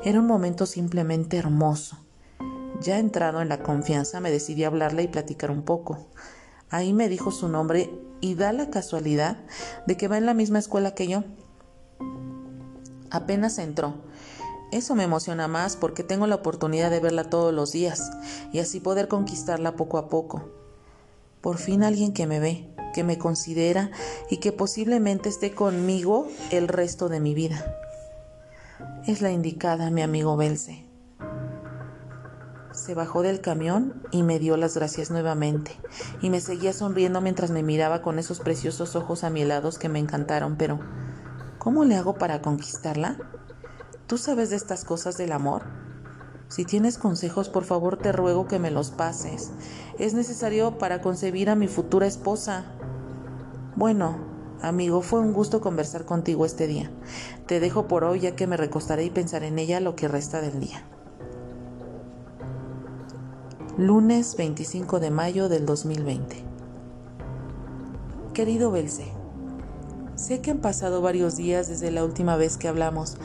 Era 0.04 0.20
un 0.20 0.26
momento 0.26 0.66
simplemente 0.66 1.36
hermoso. 1.36 1.98
Ya 2.80 2.98
entrado 2.98 3.40
en 3.40 3.48
la 3.48 3.62
confianza, 3.62 4.20
me 4.20 4.30
decidí 4.30 4.64
a 4.64 4.68
hablarle 4.68 5.04
y 5.04 5.08
platicar 5.08 5.50
un 5.50 5.62
poco. 5.62 6.08
Ahí 6.68 6.92
me 6.92 7.08
dijo 7.08 7.30
su 7.30 7.48
nombre 7.48 7.90
y 8.20 8.34
da 8.34 8.52
la 8.52 8.70
casualidad 8.70 9.38
de 9.86 9.96
que 9.96 10.08
va 10.08 10.18
en 10.18 10.26
la 10.26 10.34
misma 10.34 10.58
escuela 10.58 10.94
que 10.94 11.06
yo. 11.06 11.24
Apenas 13.10 13.58
entró. 13.58 13.94
Eso 14.72 14.94
me 14.94 15.02
emociona 15.02 15.48
más 15.48 15.76
porque 15.76 16.04
tengo 16.04 16.26
la 16.26 16.36
oportunidad 16.36 16.90
de 16.90 17.00
verla 17.00 17.24
todos 17.24 17.52
los 17.52 17.72
días 17.72 18.10
y 18.52 18.60
así 18.60 18.78
poder 18.78 19.08
conquistarla 19.08 19.74
poco 19.76 19.98
a 19.98 20.08
poco. 20.08 20.48
Por 21.40 21.58
fin 21.58 21.82
alguien 21.82 22.12
que 22.12 22.26
me 22.26 22.38
ve, 22.38 22.72
que 22.94 23.02
me 23.02 23.18
considera 23.18 23.90
y 24.30 24.36
que 24.36 24.52
posiblemente 24.52 25.28
esté 25.28 25.54
conmigo 25.54 26.28
el 26.50 26.68
resto 26.68 27.08
de 27.08 27.18
mi 27.18 27.34
vida. 27.34 27.76
Es 29.06 29.22
la 29.22 29.32
indicada, 29.32 29.90
mi 29.90 30.02
amigo 30.02 30.36
Belce. 30.36 30.86
Se 32.72 32.94
bajó 32.94 33.22
del 33.22 33.40
camión 33.40 34.02
y 34.12 34.22
me 34.22 34.38
dio 34.38 34.56
las 34.56 34.74
gracias 34.76 35.10
nuevamente, 35.10 35.72
y 36.22 36.30
me 36.30 36.40
seguía 36.40 36.72
sonriendo 36.72 37.20
mientras 37.20 37.50
me 37.50 37.62
miraba 37.62 38.00
con 38.00 38.18
esos 38.18 38.40
preciosos 38.40 38.94
ojos 38.96 39.24
amielados 39.24 39.78
que 39.78 39.88
me 39.88 39.98
encantaron, 39.98 40.56
pero 40.56 40.78
¿cómo 41.58 41.84
le 41.84 41.96
hago 41.96 42.14
para 42.14 42.40
conquistarla? 42.40 43.18
¿Tú 44.10 44.18
sabes 44.18 44.50
de 44.50 44.56
estas 44.56 44.84
cosas 44.84 45.16
del 45.18 45.30
amor? 45.30 45.62
Si 46.48 46.64
tienes 46.64 46.98
consejos, 46.98 47.48
por 47.48 47.62
favor 47.62 47.96
te 47.96 48.10
ruego 48.10 48.48
que 48.48 48.58
me 48.58 48.72
los 48.72 48.90
pases. 48.90 49.52
Es 50.00 50.14
necesario 50.14 50.78
para 50.78 51.00
concebir 51.00 51.48
a 51.48 51.54
mi 51.54 51.68
futura 51.68 52.08
esposa. 52.08 52.64
Bueno, 53.76 54.18
amigo, 54.62 55.00
fue 55.00 55.20
un 55.20 55.32
gusto 55.32 55.60
conversar 55.60 56.06
contigo 56.06 56.44
este 56.44 56.66
día. 56.66 56.90
Te 57.46 57.60
dejo 57.60 57.86
por 57.86 58.02
hoy 58.02 58.18
ya 58.18 58.34
que 58.34 58.48
me 58.48 58.56
recostaré 58.56 59.04
y 59.04 59.10
pensaré 59.10 59.46
en 59.46 59.60
ella 59.60 59.78
lo 59.78 59.94
que 59.94 60.08
resta 60.08 60.40
del 60.40 60.58
día 60.58 60.84
lunes 63.78 64.34
25 64.36 64.98
de 64.98 65.10
mayo 65.10 65.48
del 65.48 65.64
2020. 65.64 66.44
Querido 68.34 68.72
Belce, 68.72 69.19
sé 70.20 70.40
que 70.40 70.50
han 70.50 70.58
pasado 70.58 71.00
varios 71.00 71.36
días 71.36 71.68
desde 71.68 71.90
la 71.90 72.04
última 72.04 72.36
vez 72.36 72.56
que 72.56 72.68
hablamos, 72.68 73.16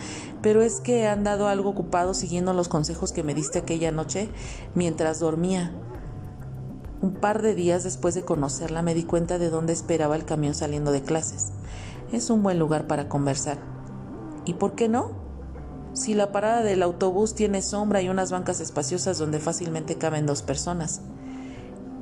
pero 0.42 0.62
es 0.62 0.80
que 0.80 1.02
he 1.02 1.08
andado 1.08 1.48
algo 1.48 1.70
ocupado 1.70 2.14
siguiendo 2.14 2.54
los 2.54 2.68
consejos 2.68 3.12
que 3.12 3.24
me 3.24 3.34
diste 3.34 3.60
aquella 3.60 3.92
noche 3.92 4.30
mientras 4.74 5.20
dormía. 5.20 5.74
Un 7.02 7.14
par 7.14 7.42
de 7.42 7.54
días 7.54 7.84
después 7.84 8.16
de 8.16 8.24
conocerla 8.24 8.82
me 8.82 8.96
di 8.96 9.04
cuenta 9.04 9.38
de 9.38 9.50
dónde 9.50 9.74
esperaba 9.74 10.16
el 10.16 10.26
camión 10.26 10.56
saliendo 10.56 10.92
de 10.92 11.04
clases. 11.04 11.52
Es 12.12 12.30
un 12.30 12.42
buen 12.42 12.58
lugar 12.58 12.88
para 12.88 13.10
conversar. 13.10 13.58
¿Y 14.46 14.54
por 14.54 14.74
qué 14.76 14.88
no? 14.88 15.26
si 15.96 16.14
la 16.14 16.34
parada 16.34 16.62
del 16.62 16.84
autobús 16.84 17.36
tiene 17.36 17.62
sombra 17.62 18.02
y 18.02 18.10
unas 18.10 18.30
bancas 18.30 18.60
espaciosas 18.60 19.18
donde 19.18 19.40
fácilmente 19.40 19.98
caben 19.98 20.26
dos 20.26 20.42
personas. 20.42 21.00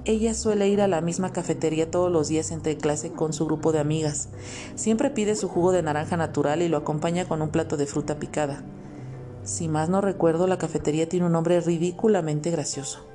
Ella 0.06 0.34
suele 0.34 0.68
ir 0.68 0.82
a 0.82 0.90
la 0.90 1.00
misma 1.00 1.32
cafetería 1.32 1.90
todos 1.90 2.12
los 2.12 2.28
días 2.28 2.52
entre 2.52 2.78
clase 2.78 3.14
con 3.14 3.32
su 3.32 3.46
grupo 3.46 3.72
de 3.72 3.80
amigas. 3.80 4.28
Siempre 4.76 5.10
pide 5.10 5.38
su 5.38 5.48
jugo 5.48 5.72
de 5.72 5.82
naranja 5.82 6.18
natural 6.18 6.62
y 6.62 6.68
lo 6.68 6.76
acompaña 6.76 7.24
con 7.24 7.42
un 7.42 7.52
plato 7.52 7.78
de 7.78 7.86
fruta 7.86 8.20
picada. 8.20 8.66
Si 9.46 9.70
más 9.70 9.88
no 9.88 10.02
recuerdo, 10.02 10.46
la 10.46 10.58
cafetería 10.58 11.08
tiene 11.08 11.28
un 11.28 11.32
nombre 11.32 11.62
ridículamente 11.62 12.52
gracioso, 12.52 13.06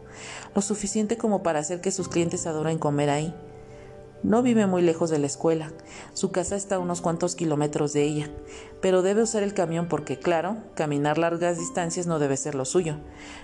lo 0.55 0.63
suficiente 0.63 1.19
como 1.19 1.43
para 1.43 1.59
hacer 1.59 1.83
que 1.83 1.93
sus 1.93 2.09
clientes 2.09 2.47
adoren 2.47 2.79
comer 2.79 3.11
ahí. 3.11 3.35
No 4.23 4.43
vive 4.43 4.67
muy 4.67 4.81
lejos 4.81 5.11
de 5.11 5.19
la 5.19 5.27
escuela. 5.27 5.73
Su 6.15 6.33
casa 6.33 6.57
está 6.57 6.77
a 6.77 6.81
unos 6.81 7.03
cuantos 7.03 7.35
kilómetros 7.35 7.93
de 7.93 8.05
ella, 8.05 8.31
pero 8.81 9.03
debe 9.03 9.23
usar 9.23 9.43
el 9.43 9.53
camión 9.53 9.89
porque, 9.89 10.19
claro, 10.19 10.57
caminar 10.75 11.19
largas 11.19 11.59
distancias 11.59 12.07
no 12.07 12.19
debe 12.19 12.39
ser 12.39 12.55
lo 12.55 12.65
suyo. 12.65 12.97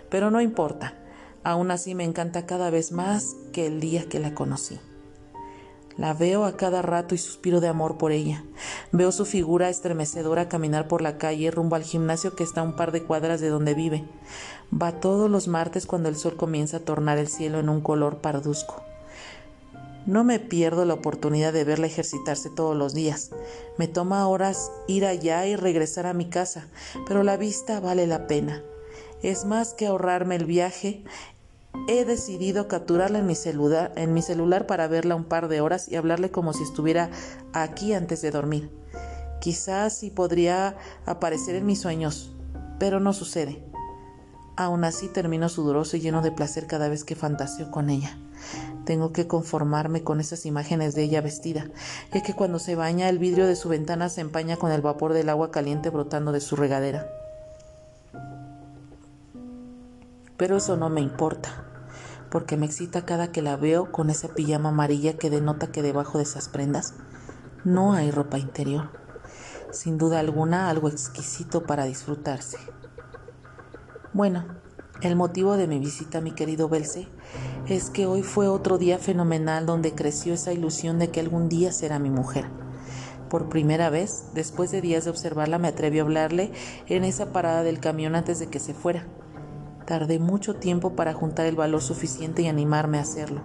Pero 0.08 0.30
no 0.30 0.40
importa. 0.40 1.03
Aún 1.44 1.70
así 1.70 1.94
me 1.94 2.04
encanta 2.04 2.46
cada 2.46 2.70
vez 2.70 2.90
más 2.90 3.36
que 3.52 3.66
el 3.66 3.78
día 3.78 4.08
que 4.08 4.18
la 4.18 4.34
conocí. 4.34 4.80
La 5.96 6.12
veo 6.12 6.44
a 6.44 6.56
cada 6.56 6.82
rato 6.82 7.14
y 7.14 7.18
suspiro 7.18 7.60
de 7.60 7.68
amor 7.68 7.98
por 7.98 8.10
ella. 8.10 8.42
Veo 8.90 9.12
su 9.12 9.24
figura 9.24 9.68
estremecedora 9.68 10.48
caminar 10.48 10.88
por 10.88 11.02
la 11.02 11.18
calle 11.18 11.52
rumbo 11.52 11.76
al 11.76 11.84
gimnasio 11.84 12.34
que 12.34 12.42
está 12.42 12.62
a 12.62 12.64
un 12.64 12.74
par 12.74 12.90
de 12.90 13.04
cuadras 13.04 13.40
de 13.40 13.48
donde 13.48 13.74
vive. 13.74 14.04
Va 14.72 14.98
todos 14.98 15.30
los 15.30 15.46
martes 15.46 15.86
cuando 15.86 16.08
el 16.08 16.16
sol 16.16 16.36
comienza 16.36 16.78
a 16.78 16.80
tornar 16.80 17.18
el 17.18 17.28
cielo 17.28 17.60
en 17.60 17.68
un 17.68 17.80
color 17.80 18.18
parduzco. 18.18 18.82
No 20.06 20.24
me 20.24 20.38
pierdo 20.38 20.84
la 20.84 20.94
oportunidad 20.94 21.52
de 21.52 21.64
verla 21.64 21.86
ejercitarse 21.86 22.50
todos 22.50 22.76
los 22.76 22.92
días. 22.92 23.30
Me 23.78 23.86
toma 23.86 24.26
horas 24.26 24.72
ir 24.88 25.06
allá 25.06 25.46
y 25.46 25.56
regresar 25.56 26.06
a 26.06 26.12
mi 26.12 26.28
casa, 26.28 26.66
pero 27.06 27.22
la 27.22 27.36
vista 27.36 27.80
vale 27.80 28.06
la 28.06 28.26
pena. 28.26 28.62
Es 29.22 29.46
más 29.46 29.72
que 29.72 29.86
ahorrarme 29.86 30.36
el 30.36 30.44
viaje. 30.44 31.02
He 31.86 32.06
decidido 32.06 32.66
capturarla 32.66 33.18
en 33.18 33.26
mi 33.26 33.34
celular, 33.34 33.92
en 33.96 34.14
mi 34.14 34.22
celular 34.22 34.66
para 34.66 34.88
verla 34.88 35.16
un 35.16 35.24
par 35.24 35.48
de 35.48 35.60
horas 35.60 35.86
y 35.86 35.96
hablarle 35.96 36.30
como 36.30 36.54
si 36.54 36.62
estuviera 36.62 37.10
aquí 37.52 37.92
antes 37.92 38.22
de 38.22 38.30
dormir. 38.30 38.70
Quizás 39.40 39.92
sí 39.92 40.10
podría 40.10 40.76
aparecer 41.04 41.56
en 41.56 41.66
mis 41.66 41.82
sueños, 41.82 42.34
pero 42.78 43.00
no 43.00 43.12
sucede. 43.12 43.62
Aún 44.56 44.84
así 44.84 45.08
termino 45.08 45.50
sudoroso 45.50 45.98
y 45.98 46.00
lleno 46.00 46.22
de 46.22 46.32
placer 46.32 46.66
cada 46.66 46.88
vez 46.88 47.04
que 47.04 47.16
fantaseo 47.16 47.70
con 47.70 47.90
ella. 47.90 48.16
Tengo 48.86 49.12
que 49.12 49.26
conformarme 49.26 50.02
con 50.02 50.20
esas 50.20 50.46
imágenes 50.46 50.94
de 50.94 51.02
ella 51.02 51.20
vestida, 51.20 51.68
ya 52.14 52.22
que 52.22 52.34
cuando 52.34 52.58
se 52.58 52.76
baña 52.76 53.10
el 53.10 53.18
vidrio 53.18 53.46
de 53.46 53.56
su 53.56 53.68
ventana 53.68 54.08
se 54.08 54.22
empaña 54.22 54.56
con 54.56 54.72
el 54.72 54.80
vapor 54.80 55.12
del 55.12 55.28
agua 55.28 55.50
caliente 55.50 55.90
brotando 55.90 56.32
de 56.32 56.40
su 56.40 56.56
regadera. 56.56 57.06
Pero 60.38 60.56
eso 60.56 60.76
no 60.76 60.88
me 60.88 61.00
importa, 61.00 61.64
porque 62.34 62.56
me 62.56 62.66
excita 62.66 63.04
cada 63.04 63.30
que 63.30 63.42
la 63.42 63.54
veo 63.56 63.92
con 63.92 64.10
esa 64.10 64.26
pijama 64.26 64.70
amarilla 64.70 65.16
que 65.16 65.30
denota 65.30 65.68
que 65.68 65.82
debajo 65.82 66.18
de 66.18 66.24
esas 66.24 66.48
prendas 66.48 66.94
no 67.62 67.92
hay 67.92 68.10
ropa 68.10 68.38
interior. 68.38 68.90
Sin 69.70 69.98
duda 69.98 70.18
alguna 70.18 70.68
algo 70.68 70.88
exquisito 70.88 71.62
para 71.62 71.84
disfrutarse. 71.84 72.58
Bueno, 74.12 74.46
el 75.00 75.14
motivo 75.14 75.56
de 75.56 75.68
mi 75.68 75.78
visita, 75.78 76.20
mi 76.20 76.32
querido 76.32 76.68
Belce, 76.68 77.06
es 77.68 77.88
que 77.88 78.06
hoy 78.06 78.24
fue 78.24 78.48
otro 78.48 78.78
día 78.78 78.98
fenomenal 78.98 79.64
donde 79.64 79.94
creció 79.94 80.34
esa 80.34 80.52
ilusión 80.52 80.98
de 80.98 81.12
que 81.12 81.20
algún 81.20 81.48
día 81.48 81.70
será 81.70 82.00
mi 82.00 82.10
mujer. 82.10 82.46
Por 83.30 83.48
primera 83.48 83.90
vez, 83.90 84.24
después 84.34 84.72
de 84.72 84.80
días 84.80 85.04
de 85.04 85.10
observarla, 85.10 85.58
me 85.58 85.68
atreví 85.68 86.00
a 86.00 86.02
hablarle 86.02 86.50
en 86.88 87.04
esa 87.04 87.32
parada 87.32 87.62
del 87.62 87.78
camión 87.78 88.16
antes 88.16 88.40
de 88.40 88.48
que 88.48 88.58
se 88.58 88.74
fuera. 88.74 89.06
Tardé 89.86 90.18
mucho 90.18 90.54
tiempo 90.54 90.96
para 90.96 91.12
juntar 91.12 91.46
el 91.46 91.56
valor 91.56 91.82
suficiente 91.82 92.42
y 92.42 92.48
animarme 92.48 92.98
a 92.98 93.02
hacerlo. 93.02 93.42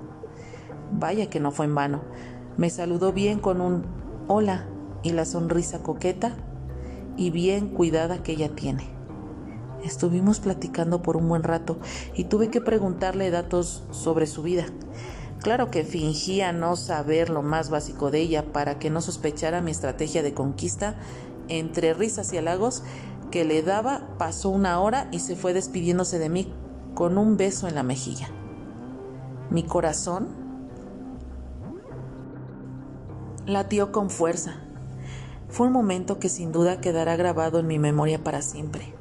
Vaya 0.91 1.29
que 1.29 1.39
no 1.39 1.51
fue 1.51 1.65
en 1.65 1.75
vano. 1.75 2.01
Me 2.57 2.69
saludó 2.69 3.13
bien 3.13 3.39
con 3.39 3.61
un 3.61 3.85
hola 4.27 4.67
y 5.03 5.11
la 5.11 5.25
sonrisa 5.25 5.83
coqueta 5.83 6.35
y 7.17 7.31
bien 7.31 7.69
cuidada 7.69 8.23
que 8.23 8.33
ella 8.33 8.55
tiene. 8.55 8.87
Estuvimos 9.83 10.39
platicando 10.39 11.01
por 11.01 11.17
un 11.17 11.29
buen 11.29 11.43
rato 11.43 11.79
y 12.13 12.25
tuve 12.25 12.49
que 12.49 12.61
preguntarle 12.61 13.31
datos 13.31 13.83
sobre 13.91 14.27
su 14.27 14.43
vida. 14.43 14.65
Claro 15.41 15.71
que 15.71 15.85
fingía 15.85 16.51
no 16.51 16.75
saber 16.75 17.29
lo 17.29 17.41
más 17.41 17.69
básico 17.69 18.11
de 18.11 18.19
ella 18.19 18.51
para 18.51 18.77
que 18.77 18.89
no 18.89 18.99
sospechara 19.01 19.61
mi 19.61 19.71
estrategia 19.71 20.21
de 20.21 20.33
conquista. 20.33 20.95
Entre 21.47 21.93
risas 21.93 22.31
y 22.33 22.37
halagos 22.37 22.83
que 23.29 23.45
le 23.45 23.61
daba, 23.63 24.07
pasó 24.17 24.49
una 24.49 24.79
hora 24.79 25.07
y 25.11 25.19
se 25.19 25.35
fue 25.35 25.53
despidiéndose 25.53 26.19
de 26.19 26.29
mí 26.29 26.53
con 26.93 27.17
un 27.17 27.37
beso 27.37 27.67
en 27.67 27.75
la 27.75 27.83
mejilla. 27.83 28.29
Mi 29.49 29.63
corazón 29.63 30.27
latió 33.45 33.91
con 33.91 34.09
fuerza. 34.09 34.55
Fue 35.49 35.67
un 35.67 35.73
momento 35.73 36.19
que 36.19 36.29
sin 36.29 36.51
duda 36.51 36.79
quedará 36.79 37.15
grabado 37.15 37.59
en 37.59 37.67
mi 37.67 37.79
memoria 37.79 38.23
para 38.23 38.41
siempre. 38.41 38.93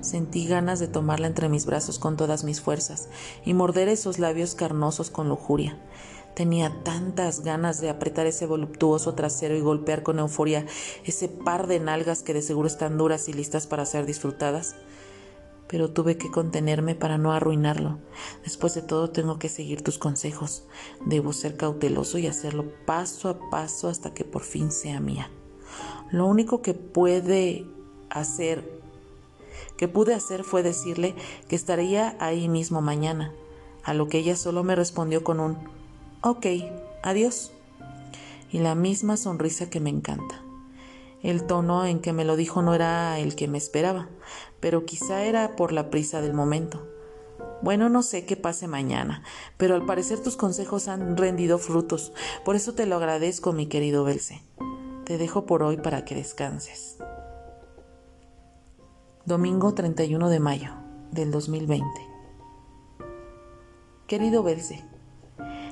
Sentí 0.00 0.46
ganas 0.46 0.78
de 0.78 0.88
tomarla 0.88 1.26
entre 1.26 1.48
mis 1.48 1.66
brazos 1.66 1.98
con 1.98 2.16
todas 2.16 2.44
mis 2.44 2.60
fuerzas 2.60 3.08
y 3.44 3.54
morder 3.54 3.88
esos 3.88 4.18
labios 4.18 4.54
carnosos 4.54 5.10
con 5.10 5.28
lujuria. 5.28 5.78
Tenía 6.34 6.82
tantas 6.84 7.40
ganas 7.40 7.80
de 7.80 7.90
apretar 7.90 8.26
ese 8.26 8.46
voluptuoso 8.46 9.14
trasero 9.14 9.56
y 9.56 9.60
golpear 9.60 10.02
con 10.02 10.18
euforia 10.18 10.66
ese 11.04 11.28
par 11.28 11.66
de 11.66 11.80
nalgas 11.80 12.22
que 12.22 12.34
de 12.34 12.42
seguro 12.42 12.66
están 12.66 12.98
duras 12.98 13.28
y 13.28 13.32
listas 13.32 13.66
para 13.66 13.84
ser 13.84 14.06
disfrutadas. 14.06 14.76
Pero 15.68 15.90
tuve 15.90 16.16
que 16.16 16.30
contenerme 16.30 16.94
para 16.94 17.18
no 17.18 17.32
arruinarlo. 17.32 17.98
Después 18.42 18.74
de 18.74 18.82
todo 18.82 19.10
tengo 19.10 19.38
que 19.38 19.48
seguir 19.48 19.82
tus 19.82 19.98
consejos. 19.98 20.64
Debo 21.04 21.32
ser 21.32 21.56
cauteloso 21.56 22.18
y 22.18 22.26
hacerlo 22.26 22.72
paso 22.86 23.28
a 23.28 23.50
paso 23.50 23.88
hasta 23.88 24.12
que 24.14 24.24
por 24.24 24.42
fin 24.42 24.72
sea 24.72 24.98
mía. 25.00 25.30
Lo 26.10 26.26
único 26.26 26.60
que 26.62 26.74
puede 26.74 27.66
hacer 28.08 28.80
que 29.76 29.88
pude 29.88 30.12
hacer 30.12 30.44
fue 30.44 30.62
decirle 30.62 31.14
que 31.48 31.56
estaría 31.56 32.14
ahí 32.20 32.48
mismo 32.48 32.82
mañana, 32.82 33.32
a 33.82 33.94
lo 33.94 34.08
que 34.08 34.18
ella 34.18 34.36
solo 34.36 34.62
me 34.62 34.76
respondió 34.76 35.24
con 35.24 35.40
un 35.40 35.56
Ok, 36.22 36.44
adiós. 37.02 37.50
Y 38.52 38.58
la 38.58 38.74
misma 38.74 39.16
sonrisa 39.16 39.70
que 39.70 39.80
me 39.80 39.88
encanta. 39.88 40.42
El 41.22 41.46
tono 41.46 41.86
en 41.86 42.00
que 42.00 42.12
me 42.12 42.26
lo 42.26 42.36
dijo 42.36 42.60
no 42.60 42.74
era 42.74 43.18
el 43.18 43.34
que 43.34 43.48
me 43.48 43.56
esperaba, 43.56 44.10
pero 44.60 44.84
quizá 44.84 45.24
era 45.24 45.56
por 45.56 45.72
la 45.72 45.88
prisa 45.88 46.20
del 46.20 46.34
momento. 46.34 46.86
Bueno, 47.62 47.88
no 47.88 48.02
sé 48.02 48.26
qué 48.26 48.36
pase 48.36 48.68
mañana, 48.68 49.22
pero 49.56 49.74
al 49.74 49.86
parecer 49.86 50.22
tus 50.22 50.36
consejos 50.36 50.88
han 50.88 51.16
rendido 51.16 51.56
frutos, 51.56 52.12
por 52.44 52.54
eso 52.54 52.74
te 52.74 52.84
lo 52.84 52.96
agradezco, 52.96 53.54
mi 53.54 53.66
querido 53.66 54.04
Belce. 54.04 54.42
Te 55.04 55.16
dejo 55.16 55.46
por 55.46 55.62
hoy 55.62 55.78
para 55.78 56.04
que 56.04 56.14
descanses. 56.14 56.98
Domingo 59.24 59.72
31 59.72 60.28
de 60.28 60.40
mayo 60.40 60.72
del 61.12 61.30
2020. 61.30 61.86
Querido 64.06 64.42
Belce, 64.42 64.89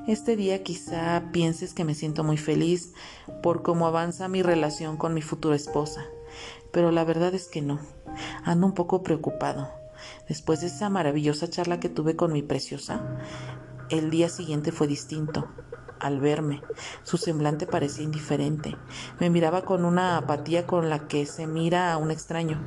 este 0.08 0.36
día 0.36 0.62
quizá 0.62 1.30
pienses 1.32 1.74
que 1.74 1.84
me 1.84 1.94
siento 1.94 2.24
muy 2.24 2.38
feliz 2.38 2.94
por 3.42 3.62
cómo 3.62 3.86
avanza 3.86 4.26
mi 4.26 4.42
relación 4.42 4.96
con 4.96 5.12
mi 5.12 5.20
futura 5.20 5.54
esposa, 5.54 6.06
pero 6.72 6.90
la 6.90 7.04
verdad 7.04 7.34
es 7.34 7.46
que 7.46 7.60
no. 7.60 7.78
Ando 8.42 8.66
un 8.66 8.72
poco 8.72 9.02
preocupado. 9.02 9.68
Después 10.26 10.62
de 10.62 10.68
esa 10.68 10.88
maravillosa 10.88 11.50
charla 11.50 11.78
que 11.78 11.90
tuve 11.90 12.16
con 12.16 12.32
mi 12.32 12.42
preciosa, 12.42 13.18
el 13.90 14.08
día 14.08 14.30
siguiente 14.30 14.72
fue 14.72 14.86
distinto 14.86 15.46
al 16.00 16.20
verme. 16.20 16.62
Su 17.02 17.16
semblante 17.16 17.66
parecía 17.66 18.04
indiferente. 18.04 18.76
Me 19.20 19.30
miraba 19.30 19.62
con 19.62 19.84
una 19.84 20.16
apatía 20.16 20.66
con 20.66 20.90
la 20.90 21.08
que 21.08 21.26
se 21.26 21.46
mira 21.46 21.92
a 21.92 21.96
un 21.96 22.10
extraño. 22.10 22.60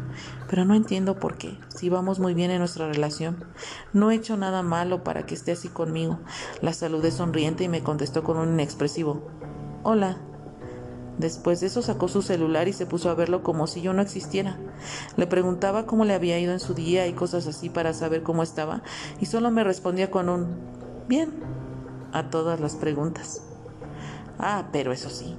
Pero 0.50 0.66
no 0.66 0.76
entiendo 0.76 1.20
por 1.20 1.38
qué, 1.38 1.58
si 1.70 1.90
vamos 1.90 2.20
muy 2.20 2.34
bien 2.34 2.52
en 2.52 2.60
nuestra 2.60 2.88
relación. 2.88 3.46
No 3.94 4.12
he 4.12 4.16
hecho 4.16 4.38
nada 4.38 4.62
malo 4.62 5.04
para 5.04 5.26
que 5.26 5.36
esté 5.36 5.52
así 5.52 5.70
conmigo. 5.70 6.20
La 6.62 6.74
saludé 6.74 7.12
sonriente 7.12 7.64
y 7.64 7.70
me 7.70 7.84
contestó 7.84 8.24
con 8.24 8.38
un 8.38 8.54
inexpresivo 8.54 9.22
Hola. 9.84 10.18
Después 11.18 11.60
de 11.60 11.68
eso 11.68 11.82
sacó 11.82 12.08
su 12.08 12.22
celular 12.22 12.68
y 12.68 12.74
se 12.74 12.86
puso 12.86 13.10
a 13.10 13.16
verlo 13.16 13.44
como 13.44 13.68
si 13.68 13.82
yo 13.82 13.94
no 13.94 14.02
existiera. 14.02 14.58
Le 15.18 15.28
preguntaba 15.28 15.86
cómo 15.86 16.06
le 16.06 16.14
había 16.14 16.40
ido 16.40 16.54
en 16.54 16.60
su 16.60 16.74
día 16.74 17.08
y 17.08 17.14
cosas 17.14 17.48
así 17.48 17.70
para 17.70 17.94
saber 17.94 18.24
cómo 18.24 18.44
estaba, 18.44 18.82
y 19.20 19.26
solo 19.26 19.52
me 19.52 19.64
respondía 19.64 20.10
con 20.10 20.30
un 20.30 20.56
bien 21.08 21.32
a 22.14 22.30
todas 22.30 22.60
las 22.60 22.76
preguntas. 22.76 23.42
Ah, 24.40 24.70
pero 24.72 24.92
eso 24.92 25.10
sí, 25.10 25.36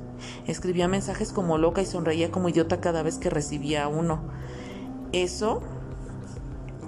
escribía 0.46 0.88
mensajes 0.88 1.32
como 1.32 1.58
loca 1.58 1.82
y 1.82 1.86
sonreía 1.86 2.30
como 2.30 2.48
idiota 2.48 2.80
cada 2.80 3.02
vez 3.02 3.18
que 3.18 3.30
recibía 3.30 3.88
uno. 3.88 4.22
Eso 5.12 5.62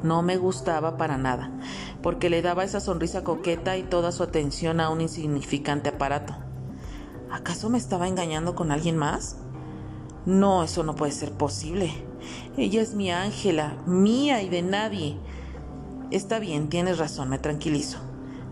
no 0.02 0.22
me 0.22 0.36
gustaba 0.36 0.96
para 0.96 1.18
nada, 1.18 1.50
porque 2.02 2.30
le 2.30 2.42
daba 2.42 2.64
esa 2.64 2.80
sonrisa 2.80 3.24
coqueta 3.24 3.76
y 3.76 3.82
toda 3.82 4.12
su 4.12 4.22
atención 4.22 4.80
a 4.80 4.90
un 4.90 5.00
insignificante 5.00 5.88
aparato. 5.88 6.36
¿Acaso 7.30 7.68
me 7.68 7.78
estaba 7.78 8.06
engañando 8.06 8.54
con 8.54 8.70
alguien 8.70 8.96
más? 8.96 9.38
No, 10.24 10.62
eso 10.62 10.84
no 10.84 10.94
puede 10.94 11.12
ser 11.12 11.32
posible. 11.32 11.92
Ella 12.56 12.80
es 12.80 12.94
mi 12.94 13.10
Ángela, 13.10 13.76
mía 13.86 14.42
y 14.42 14.48
de 14.48 14.62
nadie. 14.62 15.18
Está 16.10 16.38
bien, 16.38 16.68
tienes 16.68 16.98
razón, 16.98 17.28
me 17.28 17.38
tranquilizo. 17.38 17.98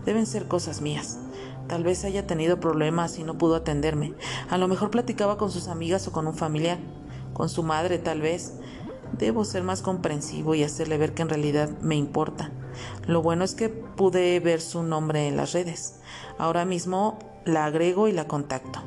Deben 0.05 0.25
ser 0.25 0.47
cosas 0.47 0.81
mías. 0.81 1.17
Tal 1.67 1.83
vez 1.83 2.03
haya 2.03 2.27
tenido 2.27 2.59
problemas 2.59 3.17
y 3.19 3.23
no 3.23 3.37
pudo 3.37 3.55
atenderme. 3.55 4.13
A 4.49 4.57
lo 4.57 4.67
mejor 4.67 4.91
platicaba 4.91 5.37
con 5.37 5.49
sus 5.49 5.67
amigas 5.67 6.07
o 6.07 6.11
con 6.11 6.27
un 6.27 6.33
familiar, 6.33 6.77
con 7.33 7.49
su 7.49 7.63
madre 7.63 7.97
tal 7.97 8.21
vez. 8.21 8.53
Debo 9.17 9.45
ser 9.45 9.63
más 9.63 9.81
comprensivo 9.81 10.55
y 10.55 10.63
hacerle 10.63 10.97
ver 10.97 11.13
que 11.13 11.21
en 11.21 11.29
realidad 11.29 11.69
me 11.81 11.95
importa. 11.95 12.51
Lo 13.07 13.21
bueno 13.21 13.43
es 13.43 13.53
que 13.55 13.69
pude 13.69 14.39
ver 14.39 14.59
su 14.59 14.83
nombre 14.83 15.27
en 15.27 15.37
las 15.37 15.53
redes. 15.53 15.99
Ahora 16.37 16.65
mismo 16.65 17.19
la 17.45 17.65
agrego 17.65 18.07
y 18.07 18.11
la 18.11 18.27
contacto. 18.27 18.79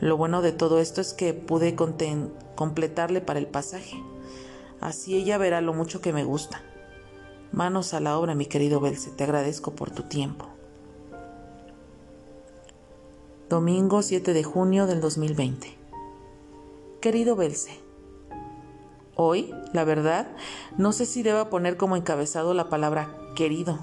Lo 0.00 0.16
bueno 0.16 0.42
de 0.42 0.52
todo 0.52 0.80
esto 0.80 1.00
es 1.00 1.14
que 1.14 1.32
pude 1.32 1.76
completarle 1.76 3.20
para 3.20 3.38
el 3.38 3.46
pasaje. 3.46 4.02
Así 4.80 5.16
ella 5.16 5.38
verá 5.38 5.60
lo 5.60 5.72
mucho 5.74 6.00
que 6.00 6.12
me 6.12 6.24
gusta. 6.24 6.60
Manos 7.52 7.92
a 7.92 8.00
la 8.00 8.18
obra, 8.18 8.34
mi 8.34 8.46
querido 8.46 8.80
Belce, 8.80 9.10
te 9.10 9.24
agradezco 9.24 9.72
por 9.72 9.90
tu 9.90 10.04
tiempo. 10.04 10.46
Domingo 13.50 14.00
7 14.00 14.32
de 14.32 14.42
junio 14.42 14.86
del 14.86 15.02
2020. 15.02 15.76
Querido 17.02 17.36
Belce, 17.36 17.78
hoy, 19.16 19.54
la 19.74 19.84
verdad, 19.84 20.28
no 20.78 20.92
sé 20.92 21.04
si 21.04 21.22
deba 21.22 21.50
poner 21.50 21.76
como 21.76 21.96
encabezado 21.96 22.54
la 22.54 22.70
palabra 22.70 23.14
querido. 23.36 23.80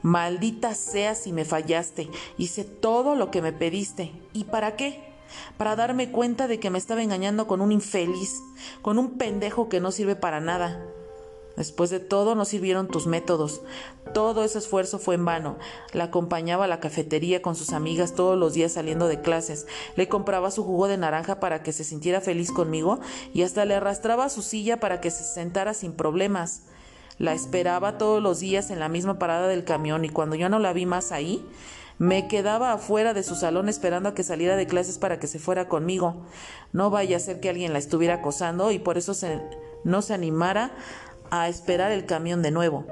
Maldita 0.00 0.74
sea 0.74 1.14
si 1.14 1.34
me 1.34 1.44
fallaste. 1.44 2.08
Hice 2.38 2.64
todo 2.64 3.14
lo 3.16 3.30
que 3.30 3.42
me 3.42 3.52
pediste. 3.52 4.12
¿Y 4.32 4.44
para 4.44 4.76
qué? 4.76 5.12
Para 5.58 5.76
darme 5.76 6.10
cuenta 6.10 6.48
de 6.48 6.58
que 6.58 6.70
me 6.70 6.78
estaba 6.78 7.02
engañando 7.02 7.46
con 7.46 7.60
un 7.60 7.70
infeliz, 7.70 8.40
con 8.80 8.98
un 8.98 9.18
pendejo 9.18 9.68
que 9.68 9.78
no 9.78 9.90
sirve 9.90 10.16
para 10.16 10.40
nada. 10.40 10.82
Después 11.58 11.90
de 11.90 11.98
todo, 11.98 12.36
no 12.36 12.44
sirvieron 12.44 12.86
tus 12.86 13.08
métodos. 13.08 13.62
Todo 14.14 14.44
ese 14.44 14.58
esfuerzo 14.58 15.00
fue 15.00 15.16
en 15.16 15.24
vano. 15.24 15.58
La 15.92 16.04
acompañaba 16.04 16.66
a 16.66 16.68
la 16.68 16.78
cafetería 16.78 17.42
con 17.42 17.56
sus 17.56 17.72
amigas 17.72 18.14
todos 18.14 18.38
los 18.38 18.52
días 18.52 18.70
saliendo 18.70 19.08
de 19.08 19.22
clases. 19.22 19.66
Le 19.96 20.06
compraba 20.06 20.52
su 20.52 20.62
jugo 20.62 20.86
de 20.86 20.96
naranja 20.98 21.40
para 21.40 21.64
que 21.64 21.72
se 21.72 21.82
sintiera 21.82 22.20
feliz 22.20 22.52
conmigo 22.52 23.00
y 23.34 23.42
hasta 23.42 23.64
le 23.64 23.74
arrastraba 23.74 24.28
su 24.28 24.42
silla 24.42 24.78
para 24.78 25.00
que 25.00 25.10
se 25.10 25.24
sentara 25.24 25.74
sin 25.74 25.94
problemas. 25.94 26.62
La 27.18 27.32
esperaba 27.32 27.98
todos 27.98 28.22
los 28.22 28.38
días 28.38 28.70
en 28.70 28.78
la 28.78 28.88
misma 28.88 29.18
parada 29.18 29.48
del 29.48 29.64
camión 29.64 30.04
y 30.04 30.10
cuando 30.10 30.36
yo 30.36 30.48
no 30.48 30.60
la 30.60 30.72
vi 30.72 30.86
más 30.86 31.10
ahí, 31.10 31.44
me 31.98 32.28
quedaba 32.28 32.72
afuera 32.72 33.14
de 33.14 33.24
su 33.24 33.34
salón 33.34 33.68
esperando 33.68 34.10
a 34.10 34.14
que 34.14 34.22
saliera 34.22 34.54
de 34.54 34.68
clases 34.68 34.98
para 34.98 35.18
que 35.18 35.26
se 35.26 35.40
fuera 35.40 35.68
conmigo. 35.68 36.22
No 36.72 36.90
vaya 36.90 37.16
a 37.16 37.20
ser 37.20 37.40
que 37.40 37.48
alguien 37.48 37.72
la 37.72 37.80
estuviera 37.80 38.14
acosando 38.14 38.70
y 38.70 38.78
por 38.78 38.96
eso 38.96 39.12
se, 39.12 39.40
no 39.82 40.02
se 40.02 40.14
animara 40.14 40.70
a 41.30 41.48
esperar 41.48 41.92
el 41.92 42.06
camión 42.06 42.42
de 42.42 42.50
nuevo. 42.50 42.86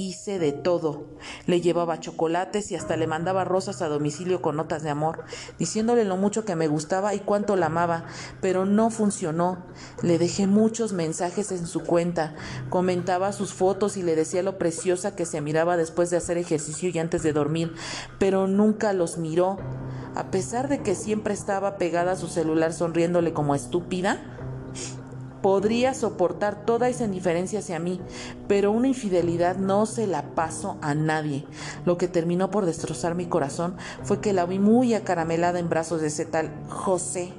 Hice 0.00 0.38
de 0.38 0.52
todo. 0.52 1.06
Le 1.46 1.60
llevaba 1.60 1.98
chocolates 1.98 2.70
y 2.70 2.76
hasta 2.76 2.96
le 2.96 3.08
mandaba 3.08 3.44
rosas 3.44 3.82
a 3.82 3.88
domicilio 3.88 4.40
con 4.40 4.54
notas 4.54 4.84
de 4.84 4.90
amor, 4.90 5.24
diciéndole 5.58 6.04
lo 6.04 6.16
mucho 6.16 6.44
que 6.44 6.54
me 6.54 6.68
gustaba 6.68 7.16
y 7.16 7.18
cuánto 7.18 7.56
la 7.56 7.66
amaba, 7.66 8.04
pero 8.40 8.64
no 8.64 8.90
funcionó. 8.90 9.64
Le 10.02 10.18
dejé 10.18 10.46
muchos 10.46 10.92
mensajes 10.92 11.50
en 11.50 11.66
su 11.66 11.82
cuenta, 11.82 12.36
comentaba 12.70 13.32
sus 13.32 13.52
fotos 13.52 13.96
y 13.96 14.04
le 14.04 14.14
decía 14.14 14.44
lo 14.44 14.56
preciosa 14.56 15.16
que 15.16 15.26
se 15.26 15.40
miraba 15.40 15.76
después 15.76 16.10
de 16.10 16.18
hacer 16.18 16.38
ejercicio 16.38 16.90
y 16.90 16.98
antes 17.00 17.24
de 17.24 17.32
dormir, 17.32 17.74
pero 18.20 18.46
nunca 18.46 18.92
los 18.92 19.18
miró. 19.18 19.58
A 20.14 20.30
pesar 20.30 20.68
de 20.68 20.80
que 20.80 20.94
siempre 20.94 21.34
estaba 21.34 21.76
pegada 21.76 22.12
a 22.12 22.16
su 22.16 22.28
celular 22.28 22.72
sonriéndole 22.72 23.32
como 23.32 23.56
estúpida, 23.56 24.38
Podría 25.48 25.94
soportar 25.94 26.66
toda 26.66 26.90
esa 26.90 27.06
indiferencia 27.06 27.60
hacia 27.60 27.78
mí, 27.78 28.02
pero 28.48 28.70
una 28.70 28.86
infidelidad 28.86 29.56
no 29.56 29.86
se 29.86 30.06
la 30.06 30.34
paso 30.34 30.76
a 30.82 30.94
nadie. 30.94 31.46
Lo 31.86 31.96
que 31.96 32.06
terminó 32.06 32.50
por 32.50 32.66
destrozar 32.66 33.14
mi 33.14 33.24
corazón 33.24 33.74
fue 34.02 34.20
que 34.20 34.34
la 34.34 34.44
vi 34.44 34.58
muy 34.58 34.92
acaramelada 34.92 35.58
en 35.58 35.70
brazos 35.70 36.02
de 36.02 36.08
ese 36.08 36.26
tal 36.26 36.50
José. 36.68 37.32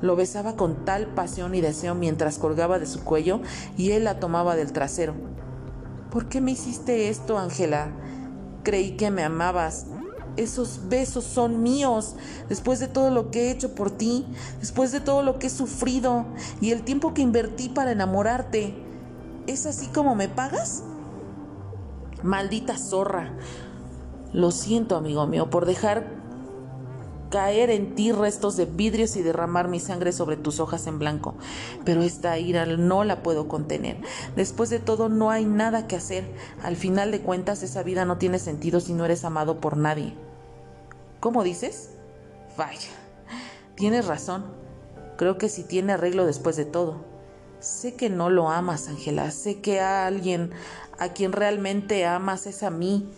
Lo 0.00 0.16
besaba 0.16 0.56
con 0.56 0.86
tal 0.86 1.08
pasión 1.08 1.54
y 1.54 1.60
deseo 1.60 1.94
mientras 1.94 2.38
colgaba 2.38 2.78
de 2.78 2.86
su 2.86 3.04
cuello 3.04 3.42
y 3.76 3.90
él 3.90 4.04
la 4.04 4.20
tomaba 4.20 4.56
del 4.56 4.72
trasero. 4.72 5.12
¿Por 6.10 6.30
qué 6.30 6.40
me 6.40 6.52
hiciste 6.52 7.10
esto, 7.10 7.38
Ángela? 7.38 7.90
Creí 8.62 8.92
que 8.92 9.10
me 9.10 9.22
amabas, 9.22 9.84
esos 10.38 10.88
besos 10.88 11.24
son 11.24 11.62
míos, 11.62 12.14
después 12.48 12.80
de 12.80 12.88
todo 12.88 13.10
lo 13.10 13.30
que 13.30 13.48
he 13.48 13.50
hecho 13.50 13.74
por 13.74 13.90
ti, 13.90 14.24
después 14.60 14.92
de 14.92 15.00
todo 15.00 15.22
lo 15.22 15.38
que 15.38 15.48
he 15.48 15.50
sufrido 15.50 16.26
y 16.60 16.70
el 16.70 16.82
tiempo 16.82 17.14
que 17.14 17.22
invertí 17.22 17.68
para 17.68 17.92
enamorarte. 17.92 18.74
¿Es 19.46 19.66
así 19.66 19.88
como 19.88 20.14
me 20.14 20.28
pagas? 20.28 20.82
Maldita 22.22 22.76
zorra. 22.76 23.32
Lo 24.32 24.50
siento, 24.50 24.96
amigo 24.96 25.26
mío, 25.26 25.50
por 25.50 25.66
dejar 25.66 26.18
caer 27.30 27.70
en 27.70 27.94
ti 27.94 28.12
restos 28.12 28.56
de 28.56 28.64
vidrios 28.64 29.16
y 29.16 29.22
derramar 29.22 29.68
mi 29.68 29.80
sangre 29.80 30.12
sobre 30.12 30.36
tus 30.36 30.60
hojas 30.60 30.86
en 30.86 30.98
blanco. 30.98 31.34
Pero 31.84 32.02
esta 32.02 32.38
ira 32.38 32.66
no 32.66 33.04
la 33.04 33.22
puedo 33.22 33.48
contener. 33.48 34.00
Después 34.36 34.70
de 34.70 34.78
todo, 34.78 35.08
no 35.08 35.30
hay 35.30 35.44
nada 35.44 35.86
que 35.86 35.96
hacer. 35.96 36.32
Al 36.62 36.76
final 36.76 37.10
de 37.10 37.20
cuentas, 37.20 37.62
esa 37.62 37.82
vida 37.82 38.04
no 38.04 38.18
tiene 38.18 38.38
sentido 38.38 38.80
si 38.80 38.92
no 38.92 39.04
eres 39.04 39.24
amado 39.24 39.60
por 39.60 39.76
nadie. 39.76 40.14
¿Cómo 41.20 41.42
dices? 41.42 41.90
Vaya, 42.56 42.90
tienes 43.74 44.06
razón. 44.06 44.44
Creo 45.16 45.36
que 45.36 45.48
sí 45.48 45.64
tiene 45.64 45.94
arreglo 45.94 46.26
después 46.26 46.56
de 46.56 46.64
todo. 46.64 47.04
Sé 47.60 47.94
que 47.94 48.08
no 48.08 48.30
lo 48.30 48.50
amas, 48.50 48.88
Ángela. 48.88 49.32
Sé 49.32 49.60
que 49.60 49.80
a 49.80 50.06
alguien 50.06 50.52
a 50.98 51.08
quien 51.08 51.32
realmente 51.32 52.06
amas 52.06 52.46
es 52.46 52.62
a 52.62 52.70
mí. 52.70 53.10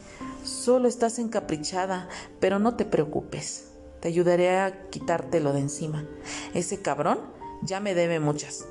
Solo 0.45 0.89
estás 0.89 1.19
encaprichada, 1.19 2.09
pero 2.41 2.59
no 2.59 2.75
te 2.75 2.87
preocupes. 2.87 3.73
Te 4.01 4.09
ayudaré 4.09 4.59
a 4.59 4.89
quitártelo 4.89 5.53
de 5.53 5.61
encima. 5.61 6.07
Ese 6.55 6.81
cabrón 6.81 7.19
ya 7.63 7.81
me 7.81 7.95
debe 7.95 8.19
muchas. 8.19 8.65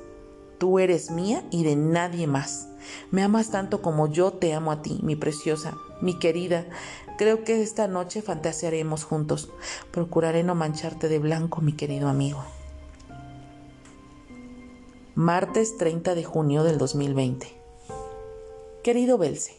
Tú 0.58 0.80
eres 0.80 1.12
mía 1.12 1.46
y 1.52 1.64
de 1.64 1.76
nadie 1.76 2.26
más. 2.26 2.68
Me 3.12 3.22
amas 3.22 3.52
tanto 3.52 3.84
como 3.84 4.08
yo 4.08 4.34
te 4.34 4.54
amo 4.54 4.72
a 4.72 4.82
ti, 4.82 5.00
mi 5.04 5.16
preciosa, 5.16 5.78
mi 6.02 6.20
querida. 6.20 6.66
Creo 7.18 7.44
que 7.44 7.62
esta 7.62 7.88
noche 7.88 8.22
fantasearemos 8.22 9.04
juntos. 9.04 9.50
Procuraré 9.92 10.44
no 10.44 10.56
mancharte 10.56 11.10
de 11.10 11.20
blanco, 11.20 11.62
mi 11.62 11.74
querido 11.74 12.08
amigo. 12.08 12.44
Martes 15.16 15.78
30 15.78 16.16
de 16.16 16.24
junio 16.24 16.64
del 16.64 16.78
2020. 16.78 17.48
Querido 18.84 19.18
Belce, 19.18 19.58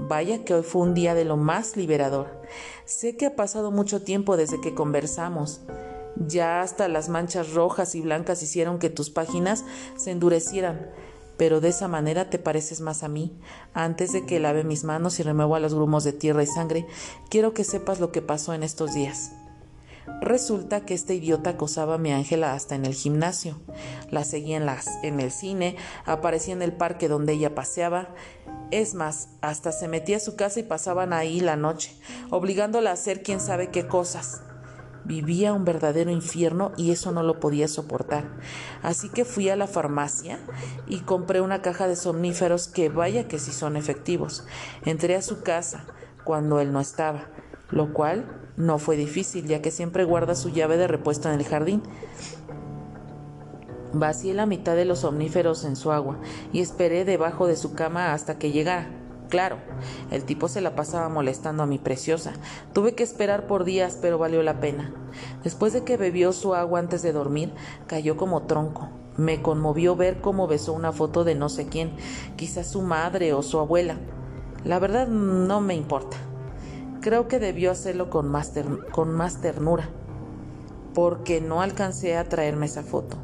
vaya 0.00 0.44
que 0.44 0.54
hoy 0.54 0.64
fue 0.64 0.82
un 0.82 0.94
día 0.94 1.14
de 1.14 1.24
lo 1.24 1.36
más 1.36 1.76
liberador. 1.76 2.42
Sé 2.84 3.16
que 3.16 3.26
ha 3.26 3.36
pasado 3.36 3.70
mucho 3.70 4.02
tiempo 4.02 4.36
desde 4.36 4.60
que 4.60 4.74
conversamos. 4.74 5.60
Ya 6.16 6.60
hasta 6.62 6.88
las 6.88 7.08
manchas 7.08 7.52
rojas 7.52 7.94
y 7.94 8.00
blancas 8.00 8.42
hicieron 8.42 8.80
que 8.80 8.90
tus 8.90 9.10
páginas 9.10 9.64
se 9.96 10.10
endurecieran 10.10 10.90
pero 11.38 11.62
de 11.62 11.68
esa 11.68 11.88
manera 11.88 12.28
te 12.28 12.38
pareces 12.38 12.82
más 12.82 13.02
a 13.02 13.08
mí. 13.08 13.32
Antes 13.72 14.12
de 14.12 14.26
que 14.26 14.40
lave 14.40 14.64
mis 14.64 14.84
manos 14.84 15.18
y 15.18 15.22
remueva 15.22 15.60
los 15.60 15.72
grumos 15.72 16.04
de 16.04 16.12
tierra 16.12 16.42
y 16.42 16.46
sangre, 16.46 16.86
quiero 17.30 17.54
que 17.54 17.64
sepas 17.64 18.00
lo 18.00 18.12
que 18.12 18.20
pasó 18.20 18.52
en 18.52 18.62
estos 18.62 18.92
días. 18.92 19.32
Resulta 20.20 20.84
que 20.84 20.94
este 20.94 21.14
idiota 21.14 21.50
acosaba 21.50 21.94
a 21.94 21.98
mi 21.98 22.12
Ángela 22.12 22.54
hasta 22.54 22.74
en 22.74 22.84
el 22.84 22.94
gimnasio. 22.94 23.60
La 24.10 24.24
seguía 24.24 24.56
en, 24.56 24.66
las, 24.66 24.88
en 25.04 25.20
el 25.20 25.30
cine, 25.30 25.76
aparecía 26.06 26.54
en 26.54 26.62
el 26.62 26.72
parque 26.72 27.08
donde 27.08 27.34
ella 27.34 27.54
paseaba. 27.54 28.08
Es 28.70 28.94
más, 28.94 29.28
hasta 29.40 29.70
se 29.70 29.86
metía 29.86 30.16
a 30.16 30.20
su 30.20 30.34
casa 30.34 30.60
y 30.60 30.64
pasaban 30.64 31.12
ahí 31.12 31.40
la 31.40 31.56
noche, 31.56 31.96
obligándola 32.30 32.90
a 32.90 32.94
hacer 32.94 33.22
quién 33.22 33.38
sabe 33.40 33.70
qué 33.70 33.86
cosas. 33.86 34.42
Vivía 35.08 35.54
un 35.54 35.64
verdadero 35.64 36.10
infierno 36.10 36.72
y 36.76 36.90
eso 36.90 37.12
no 37.12 37.22
lo 37.22 37.40
podía 37.40 37.66
soportar. 37.66 38.24
Así 38.82 39.08
que 39.08 39.24
fui 39.24 39.48
a 39.48 39.56
la 39.56 39.66
farmacia 39.66 40.38
y 40.86 40.98
compré 40.98 41.40
una 41.40 41.62
caja 41.62 41.88
de 41.88 41.96
somníferos 41.96 42.68
que 42.68 42.90
vaya 42.90 43.26
que 43.26 43.38
sí 43.38 43.52
son 43.52 43.76
efectivos. 43.76 44.44
Entré 44.84 45.16
a 45.16 45.22
su 45.22 45.40
casa 45.40 45.86
cuando 46.24 46.60
él 46.60 46.74
no 46.74 46.80
estaba, 46.80 47.28
lo 47.70 47.94
cual 47.94 48.26
no 48.58 48.78
fue 48.78 48.98
difícil 48.98 49.46
ya 49.46 49.62
que 49.62 49.70
siempre 49.70 50.04
guarda 50.04 50.34
su 50.34 50.50
llave 50.50 50.76
de 50.76 50.88
repuesto 50.88 51.30
en 51.30 51.40
el 51.40 51.46
jardín. 51.46 51.82
Vacié 53.94 54.34
la 54.34 54.44
mitad 54.44 54.76
de 54.76 54.84
los 54.84 54.98
somníferos 54.98 55.64
en 55.64 55.76
su 55.76 55.90
agua 55.90 56.18
y 56.52 56.60
esperé 56.60 57.06
debajo 57.06 57.46
de 57.46 57.56
su 57.56 57.72
cama 57.72 58.12
hasta 58.12 58.38
que 58.38 58.52
llegara. 58.52 58.97
Claro, 59.28 59.58
el 60.10 60.24
tipo 60.24 60.48
se 60.48 60.62
la 60.62 60.74
pasaba 60.74 61.10
molestando 61.10 61.62
a 61.62 61.66
mi 61.66 61.78
preciosa. 61.78 62.32
Tuve 62.72 62.94
que 62.94 63.02
esperar 63.02 63.46
por 63.46 63.64
días, 63.64 63.98
pero 64.00 64.16
valió 64.16 64.42
la 64.42 64.58
pena. 64.58 64.92
Después 65.44 65.74
de 65.74 65.84
que 65.84 65.98
bebió 65.98 66.32
su 66.32 66.54
agua 66.54 66.78
antes 66.78 67.02
de 67.02 67.12
dormir, 67.12 67.52
cayó 67.86 68.16
como 68.16 68.42
tronco. 68.42 68.88
Me 69.18 69.42
conmovió 69.42 69.96
ver 69.96 70.20
cómo 70.20 70.46
besó 70.46 70.72
una 70.72 70.92
foto 70.92 71.24
de 71.24 71.34
no 71.34 71.48
sé 71.50 71.66
quién, 71.66 71.92
quizás 72.36 72.68
su 72.68 72.80
madre 72.80 73.34
o 73.34 73.42
su 73.42 73.58
abuela. 73.58 73.96
La 74.64 74.78
verdad 74.78 75.08
no 75.08 75.60
me 75.60 75.74
importa. 75.74 76.16
Creo 77.00 77.28
que 77.28 77.38
debió 77.38 77.70
hacerlo 77.70 78.10
con 78.10 78.28
más, 78.28 78.52
con 78.92 79.12
más 79.12 79.40
ternura, 79.40 79.90
porque 80.94 81.40
no 81.40 81.60
alcancé 81.60 82.16
a 82.16 82.28
traerme 82.28 82.66
esa 82.66 82.82
foto. 82.82 83.18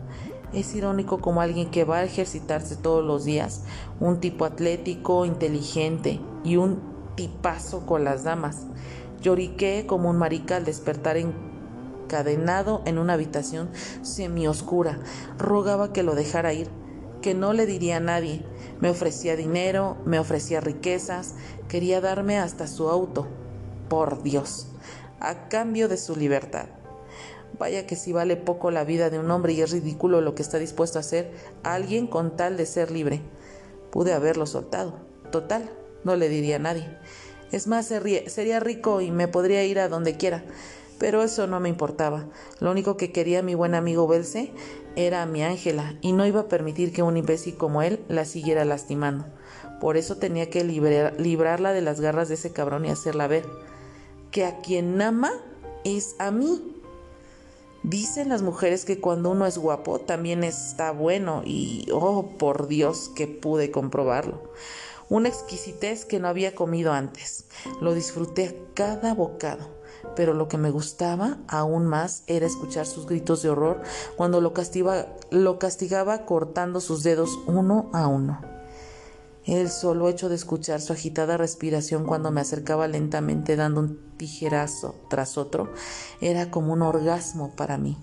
Es 0.54 0.72
irónico 0.76 1.18
como 1.18 1.40
alguien 1.40 1.68
que 1.68 1.82
va 1.82 1.98
a 1.98 2.04
ejercitarse 2.04 2.76
todos 2.76 3.04
los 3.04 3.24
días, 3.24 3.62
un 3.98 4.20
tipo 4.20 4.44
atlético, 4.44 5.26
inteligente 5.26 6.20
y 6.44 6.56
un 6.56 6.80
tipazo 7.16 7.86
con 7.86 8.04
las 8.04 8.22
damas. 8.22 8.66
Lloriqué 9.20 9.84
como 9.88 10.10
un 10.10 10.16
marica 10.16 10.54
al 10.56 10.64
despertar 10.64 11.16
encadenado 11.16 12.82
en 12.84 12.98
una 12.98 13.14
habitación 13.14 13.68
semioscura. 14.02 15.00
Rogaba 15.38 15.92
que 15.92 16.04
lo 16.04 16.14
dejara 16.14 16.52
ir, 16.52 16.68
que 17.20 17.34
no 17.34 17.52
le 17.52 17.66
diría 17.66 17.96
a 17.96 18.00
nadie. 18.00 18.44
Me 18.80 18.90
ofrecía 18.90 19.34
dinero, 19.34 19.96
me 20.04 20.20
ofrecía 20.20 20.60
riquezas, 20.60 21.34
quería 21.66 22.00
darme 22.00 22.38
hasta 22.38 22.68
su 22.68 22.88
auto. 22.88 23.26
Por 23.88 24.22
Dios, 24.22 24.68
a 25.18 25.48
cambio 25.48 25.88
de 25.88 25.96
su 25.96 26.14
libertad. 26.14 26.66
Vaya 27.58 27.86
que 27.86 27.96
si 27.96 28.12
vale 28.12 28.36
poco 28.36 28.70
la 28.70 28.84
vida 28.84 29.10
de 29.10 29.18
un 29.18 29.30
hombre 29.30 29.52
y 29.52 29.60
es 29.60 29.70
ridículo 29.70 30.20
lo 30.20 30.34
que 30.34 30.42
está 30.42 30.58
dispuesto 30.58 30.98
a 30.98 31.00
hacer 31.00 31.32
alguien 31.62 32.06
con 32.06 32.36
tal 32.36 32.56
de 32.56 32.66
ser 32.66 32.90
libre. 32.90 33.22
Pude 33.90 34.12
haberlo 34.12 34.46
soltado. 34.46 34.98
Total, 35.30 35.70
no 36.02 36.16
le 36.16 36.28
diría 36.28 36.56
a 36.56 36.60
nadie. 36.60 36.98
Es 37.52 37.66
más, 37.66 37.86
sería 37.86 38.60
rico 38.60 39.00
y 39.00 39.10
me 39.10 39.28
podría 39.28 39.64
ir 39.64 39.78
a 39.78 39.88
donde 39.88 40.16
quiera. 40.16 40.44
Pero 40.98 41.22
eso 41.22 41.46
no 41.46 41.60
me 41.60 41.68
importaba. 41.68 42.26
Lo 42.60 42.70
único 42.70 42.96
que 42.96 43.12
quería 43.12 43.42
mi 43.42 43.54
buen 43.54 43.74
amigo 43.74 44.06
Belce 44.08 44.52
era 44.96 45.22
a 45.22 45.26
mi 45.26 45.42
Ángela 45.42 45.96
y 46.00 46.12
no 46.12 46.26
iba 46.26 46.40
a 46.40 46.48
permitir 46.48 46.92
que 46.92 47.02
un 47.02 47.16
imbécil 47.16 47.56
como 47.56 47.82
él 47.82 48.00
la 48.08 48.24
siguiera 48.24 48.64
lastimando. 48.64 49.26
Por 49.80 49.96
eso 49.96 50.16
tenía 50.16 50.50
que 50.50 50.64
librarla 50.64 51.72
de 51.72 51.82
las 51.82 52.00
garras 52.00 52.28
de 52.28 52.34
ese 52.34 52.52
cabrón 52.52 52.84
y 52.84 52.90
hacerla 52.90 53.26
ver 53.26 53.44
que 54.30 54.44
a 54.44 54.58
quien 54.58 55.00
ama 55.00 55.32
es 55.84 56.16
a 56.18 56.30
mí. 56.30 56.73
Dicen 57.84 58.30
las 58.30 58.40
mujeres 58.40 58.86
que 58.86 58.98
cuando 58.98 59.30
uno 59.30 59.44
es 59.44 59.58
guapo 59.58 59.98
también 59.98 60.42
está 60.42 60.90
bueno 60.90 61.42
y, 61.44 61.86
oh, 61.92 62.30
por 62.38 62.66
Dios, 62.66 63.10
que 63.14 63.26
pude 63.26 63.70
comprobarlo. 63.70 64.40
Una 65.10 65.28
exquisitez 65.28 66.06
que 66.06 66.18
no 66.18 66.28
había 66.28 66.54
comido 66.54 66.94
antes. 66.94 67.44
Lo 67.82 67.92
disfruté 67.92 68.58
cada 68.72 69.12
bocado, 69.12 69.68
pero 70.16 70.32
lo 70.32 70.48
que 70.48 70.56
me 70.56 70.70
gustaba 70.70 71.36
aún 71.46 71.84
más 71.84 72.22
era 72.26 72.46
escuchar 72.46 72.86
sus 72.86 73.04
gritos 73.04 73.42
de 73.42 73.50
horror 73.50 73.82
cuando 74.16 74.40
lo 74.40 74.54
lo 75.30 75.58
castigaba 75.58 76.24
cortando 76.24 76.80
sus 76.80 77.02
dedos 77.02 77.38
uno 77.46 77.90
a 77.92 78.08
uno. 78.08 78.53
El 79.46 79.68
solo 79.68 80.08
hecho 80.08 80.30
de 80.30 80.36
escuchar 80.36 80.80
su 80.80 80.94
agitada 80.94 81.36
respiración 81.36 82.06
cuando 82.06 82.30
me 82.30 82.40
acercaba 82.40 82.88
lentamente 82.88 83.56
dando 83.56 83.80
un 83.80 83.98
tijerazo 84.16 84.94
tras 85.10 85.36
otro 85.36 85.70
era 86.22 86.50
como 86.50 86.72
un 86.72 86.80
orgasmo 86.80 87.54
para 87.54 87.76
mí. 87.76 87.98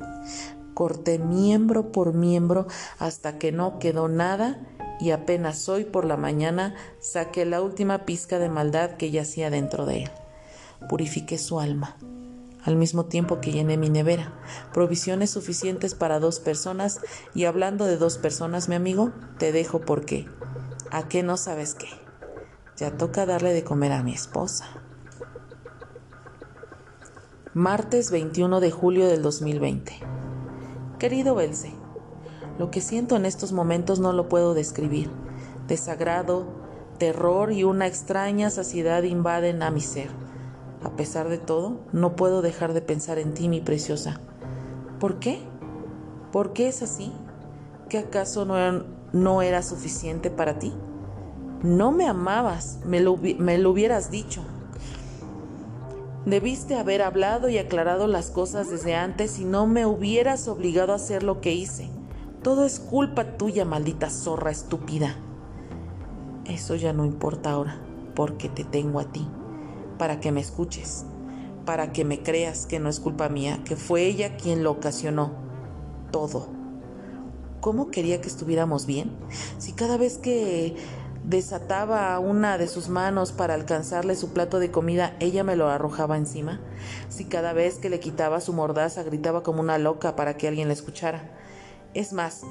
Corté 0.75 1.17
miembro 1.17 1.91
por 1.91 2.13
miembro 2.13 2.67
hasta 2.99 3.39
que 3.39 3.51
no 3.51 3.79
quedó 3.79 4.07
nada 4.07 4.61
y 4.99 5.09
apenas 5.09 5.67
hoy 5.67 5.83
por 5.83 6.05
la 6.05 6.15
mañana 6.15 6.75
saqué 6.99 7.43
la 7.45 7.63
última 7.63 8.05
pizca 8.05 8.37
de 8.37 8.49
maldad 8.49 8.91
que 8.91 9.09
yacía 9.09 9.49
dentro 9.49 9.87
de 9.87 10.03
él. 10.03 10.11
Purifiqué 10.87 11.39
su 11.39 11.59
alma, 11.59 11.97
al 12.63 12.75
mismo 12.75 13.05
tiempo 13.05 13.41
que 13.41 13.51
llené 13.51 13.77
mi 13.77 13.89
nevera, 13.89 14.31
provisiones 14.73 15.31
suficientes 15.31 15.95
para 15.95 16.19
dos 16.19 16.39
personas 16.39 16.99
y 17.33 17.45
hablando 17.45 17.85
de 17.85 17.97
dos 17.97 18.19
personas, 18.19 18.69
mi 18.69 18.75
amigo, 18.75 19.11
te 19.39 19.51
dejo 19.51 19.81
porque 19.81 20.27
¿A 20.93 21.07
qué 21.07 21.23
no 21.23 21.37
sabes 21.37 21.73
qué? 21.73 21.87
Ya 22.75 22.97
toca 22.97 23.25
darle 23.25 23.53
de 23.53 23.63
comer 23.63 23.93
a 23.93 24.03
mi 24.03 24.13
esposa. 24.13 24.65
Martes 27.53 28.11
21 28.11 28.59
de 28.59 28.71
julio 28.71 29.07
del 29.07 29.21
2020. 29.21 29.93
Querido 30.99 31.33
Belce, 31.33 31.71
lo 32.59 32.71
que 32.71 32.81
siento 32.81 33.15
en 33.15 33.25
estos 33.25 33.53
momentos 33.53 34.01
no 34.01 34.11
lo 34.11 34.27
puedo 34.27 34.53
describir. 34.53 35.09
Desagrado, 35.65 36.45
terror 36.97 37.53
y 37.53 37.63
una 37.63 37.87
extraña 37.87 38.49
saciedad 38.49 39.03
invaden 39.03 39.63
a 39.63 39.71
mi 39.71 39.79
ser. 39.79 40.09
A 40.83 40.97
pesar 40.97 41.29
de 41.29 41.37
todo, 41.37 41.79
no 41.93 42.17
puedo 42.17 42.41
dejar 42.41 42.73
de 42.73 42.81
pensar 42.81 43.17
en 43.17 43.33
ti, 43.33 43.47
mi 43.47 43.61
preciosa. 43.61 44.19
¿Por 44.99 45.19
qué? 45.19 45.41
¿Por 46.33 46.51
qué 46.51 46.67
es 46.67 46.81
así? 46.81 47.13
¿Que 47.87 47.97
acaso 47.97 48.43
no, 48.43 49.00
no 49.13 49.41
era 49.41 49.61
suficiente 49.61 50.29
para 50.29 50.59
ti? 50.59 50.73
No 51.63 51.91
me 51.91 52.07
amabas, 52.07 52.79
me 52.85 52.99
lo, 52.99 53.17
me 53.17 53.57
lo 53.57 53.71
hubieras 53.71 54.09
dicho. 54.09 54.43
Debiste 56.25 56.75
haber 56.75 57.01
hablado 57.01 57.49
y 57.49 57.57
aclarado 57.57 58.07
las 58.07 58.29
cosas 58.29 58.69
desde 58.69 58.95
antes 58.95 59.39
y 59.39 59.45
no 59.45 59.65
me 59.65 59.85
hubieras 59.85 60.47
obligado 60.47 60.93
a 60.93 60.97
hacer 60.97 61.23
lo 61.23 61.41
que 61.41 61.53
hice. 61.53 61.89
Todo 62.43 62.65
es 62.65 62.79
culpa 62.79 63.37
tuya, 63.37 63.65
maldita 63.65 64.09
zorra 64.09 64.51
estúpida. 64.51 65.15
Eso 66.45 66.75
ya 66.75 66.93
no 66.93 67.05
importa 67.05 67.51
ahora, 67.51 67.79
porque 68.15 68.49
te 68.49 68.63
tengo 68.63 68.99
a 68.99 69.05
ti, 69.05 69.27
para 69.97 70.19
que 70.19 70.31
me 70.31 70.41
escuches, 70.41 71.05
para 71.65 71.91
que 71.91 72.05
me 72.05 72.23
creas 72.23 72.65
que 72.65 72.79
no 72.79 72.89
es 72.89 72.99
culpa 72.99 73.29
mía, 73.29 73.61
que 73.63 73.75
fue 73.75 74.05
ella 74.05 74.37
quien 74.37 74.63
lo 74.63 74.71
ocasionó. 74.71 75.31
Todo. 76.11 76.60
¿Cómo 77.61 77.91
quería 77.91 78.21
que 78.21 78.27
estuviéramos 78.27 78.87
bien? 78.87 79.11
Si 79.59 79.73
cada 79.73 79.95
vez 79.95 80.17
que 80.17 80.75
desataba 81.23 82.17
una 82.17 82.57
de 82.57 82.67
sus 82.67 82.89
manos 82.89 83.31
para 83.31 83.53
alcanzarle 83.53 84.15
su 84.15 84.33
plato 84.33 84.57
de 84.57 84.71
comida, 84.71 85.15
ella 85.19 85.43
me 85.43 85.55
lo 85.55 85.69
arrojaba 85.69 86.17
encima. 86.17 86.59
Si 87.07 87.25
cada 87.25 87.53
vez 87.53 87.77
que 87.77 87.91
le 87.91 87.99
quitaba 87.99 88.41
su 88.41 88.51
mordaza 88.53 89.03
gritaba 89.03 89.43
como 89.43 89.61
una 89.61 89.77
loca 89.77 90.15
para 90.15 90.37
que 90.37 90.47
alguien 90.47 90.69
la 90.69 90.73
escuchara. 90.73 91.37
Es 91.93 92.13
más, 92.13 92.41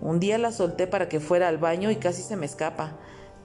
un 0.00 0.20
día 0.20 0.38
la 0.38 0.52
solté 0.52 0.86
para 0.86 1.08
que 1.08 1.18
fuera 1.18 1.48
al 1.48 1.58
baño 1.58 1.90
y 1.90 1.96
casi 1.96 2.22
se 2.22 2.36
me 2.36 2.46
escapa. 2.46 2.96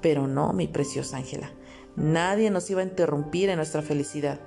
Pero 0.01 0.27
no, 0.27 0.53
mi 0.53 0.67
preciosa 0.67 1.17
Ángela. 1.17 1.49
Nadie 1.95 2.51
nos 2.51 2.69
iba 2.69 2.81
a 2.81 2.85
interrumpir 2.85 3.49
en 3.49 3.55
nuestra 3.55 3.81
felicidad. 3.81 4.39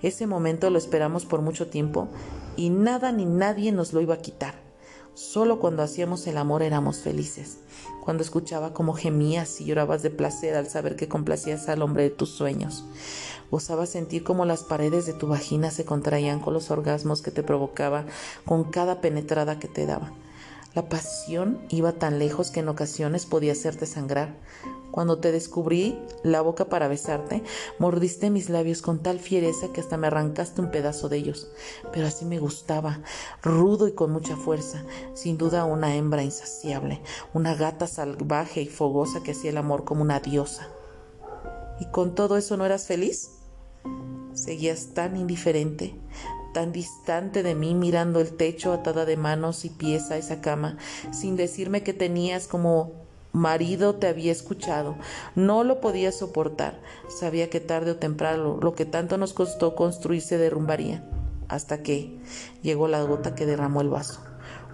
Ese 0.00 0.26
momento 0.26 0.70
lo 0.70 0.78
esperamos 0.78 1.26
por 1.26 1.42
mucho 1.42 1.66
tiempo 1.66 2.08
y 2.56 2.70
nada 2.70 3.12
ni 3.12 3.26
nadie 3.26 3.72
nos 3.72 3.92
lo 3.92 4.00
iba 4.00 4.14
a 4.14 4.22
quitar. 4.22 4.63
Solo 5.14 5.60
cuando 5.60 5.82
hacíamos 5.82 6.26
el 6.26 6.36
amor 6.36 6.62
éramos 6.62 6.98
felices. 6.98 7.58
Cuando 8.02 8.22
escuchaba 8.22 8.72
cómo 8.72 8.94
gemías 8.94 9.60
y 9.60 9.64
llorabas 9.64 10.02
de 10.02 10.10
placer 10.10 10.56
al 10.56 10.68
saber 10.68 10.96
que 10.96 11.08
complacías 11.08 11.68
al 11.68 11.82
hombre 11.82 12.02
de 12.02 12.10
tus 12.10 12.30
sueños. 12.30 12.84
Gozaba 13.50 13.86
sentir 13.86 14.24
cómo 14.24 14.44
las 14.44 14.64
paredes 14.64 15.06
de 15.06 15.12
tu 15.12 15.28
vagina 15.28 15.70
se 15.70 15.84
contraían 15.84 16.40
con 16.40 16.52
los 16.52 16.72
orgasmos 16.72 17.22
que 17.22 17.30
te 17.30 17.44
provocaba 17.44 18.06
con 18.44 18.64
cada 18.64 19.00
penetrada 19.00 19.60
que 19.60 19.68
te 19.68 19.86
daba. 19.86 20.12
La 20.74 20.88
pasión 20.88 21.60
iba 21.68 21.92
tan 21.92 22.18
lejos 22.18 22.50
que 22.50 22.60
en 22.60 22.68
ocasiones 22.68 23.26
podía 23.26 23.52
hacerte 23.52 23.86
sangrar. 23.86 24.34
Cuando 24.90 25.18
te 25.18 25.30
descubrí 25.30 25.96
la 26.24 26.40
boca 26.40 26.64
para 26.64 26.88
besarte, 26.88 27.44
mordiste 27.78 28.28
mis 28.30 28.50
labios 28.50 28.82
con 28.82 29.00
tal 29.00 29.20
fiereza 29.20 29.72
que 29.72 29.80
hasta 29.80 29.96
me 29.96 30.08
arrancaste 30.08 30.60
un 30.60 30.72
pedazo 30.72 31.08
de 31.08 31.18
ellos. 31.18 31.48
Pero 31.92 32.08
así 32.08 32.24
me 32.24 32.40
gustaba, 32.40 33.00
rudo 33.40 33.86
y 33.86 33.92
con 33.92 34.10
mucha 34.10 34.36
fuerza, 34.36 34.84
sin 35.14 35.38
duda 35.38 35.64
una 35.64 35.94
hembra 35.94 36.24
insaciable, 36.24 37.00
una 37.34 37.54
gata 37.54 37.86
salvaje 37.86 38.62
y 38.62 38.66
fogosa 38.66 39.22
que 39.22 39.30
hacía 39.30 39.50
el 39.50 39.58
amor 39.58 39.84
como 39.84 40.02
una 40.02 40.18
diosa. 40.18 40.68
¿Y 41.78 41.86
con 41.86 42.16
todo 42.16 42.36
eso 42.36 42.56
no 42.56 42.66
eras 42.66 42.86
feliz? 42.86 43.30
Seguías 44.32 44.88
tan 44.94 45.16
indiferente, 45.16 45.94
tan 46.54 46.72
distante 46.72 47.42
de 47.42 47.54
mí 47.54 47.74
mirando 47.74 48.20
el 48.20 48.34
techo 48.34 48.72
atada 48.72 49.04
de 49.04 49.18
manos 49.18 49.66
y 49.66 49.70
pies 49.70 50.10
a 50.10 50.16
esa 50.16 50.40
cama, 50.40 50.78
sin 51.12 51.36
decirme 51.36 51.82
que 51.82 51.92
tenías 51.92 52.46
como 52.46 53.04
marido 53.32 53.96
te 53.96 54.06
había 54.06 54.32
escuchado, 54.32 54.96
no 55.34 55.64
lo 55.64 55.80
podía 55.80 56.12
soportar, 56.12 56.80
sabía 57.08 57.50
que 57.50 57.60
tarde 57.60 57.90
o 57.90 57.96
temprano 57.96 58.58
lo 58.62 58.74
que 58.74 58.86
tanto 58.86 59.18
nos 59.18 59.34
costó 59.34 59.74
construir 59.74 60.22
se 60.22 60.38
derrumbaría, 60.38 61.04
hasta 61.48 61.82
que 61.82 62.18
llegó 62.62 62.88
la 62.88 63.02
gota 63.02 63.34
que 63.34 63.44
derramó 63.44 63.82
el 63.82 63.90
vaso. 63.90 64.20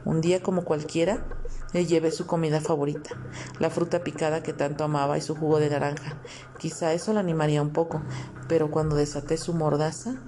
Un 0.04 0.20
día 0.20 0.42
como 0.42 0.64
cualquiera, 0.64 1.26
le 1.72 1.86
llevé 1.86 2.10
su 2.10 2.26
comida 2.26 2.60
favorita, 2.60 3.10
la 3.58 3.70
fruta 3.70 4.02
picada 4.04 4.42
que 4.42 4.52
tanto 4.52 4.84
amaba 4.84 5.16
y 5.16 5.22
su 5.22 5.34
jugo 5.34 5.58
de 5.58 5.70
naranja. 5.70 6.20
Quizá 6.58 6.92
eso 6.92 7.12
la 7.12 7.20
animaría 7.20 7.62
un 7.62 7.70
poco, 7.70 8.02
pero 8.48 8.70
cuando 8.70 8.96
desaté 8.96 9.36
su 9.36 9.54
mordaza 9.54 10.20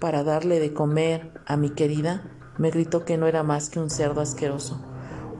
para 0.00 0.24
darle 0.24 0.58
de 0.58 0.72
comer 0.72 1.30
a 1.46 1.56
mi 1.56 1.70
querida, 1.70 2.24
me 2.58 2.70
gritó 2.70 3.04
que 3.04 3.16
no 3.16 3.26
era 3.28 3.42
más 3.44 3.70
que 3.70 3.78
un 3.78 3.90
cerdo 3.90 4.20
asqueroso 4.20 4.84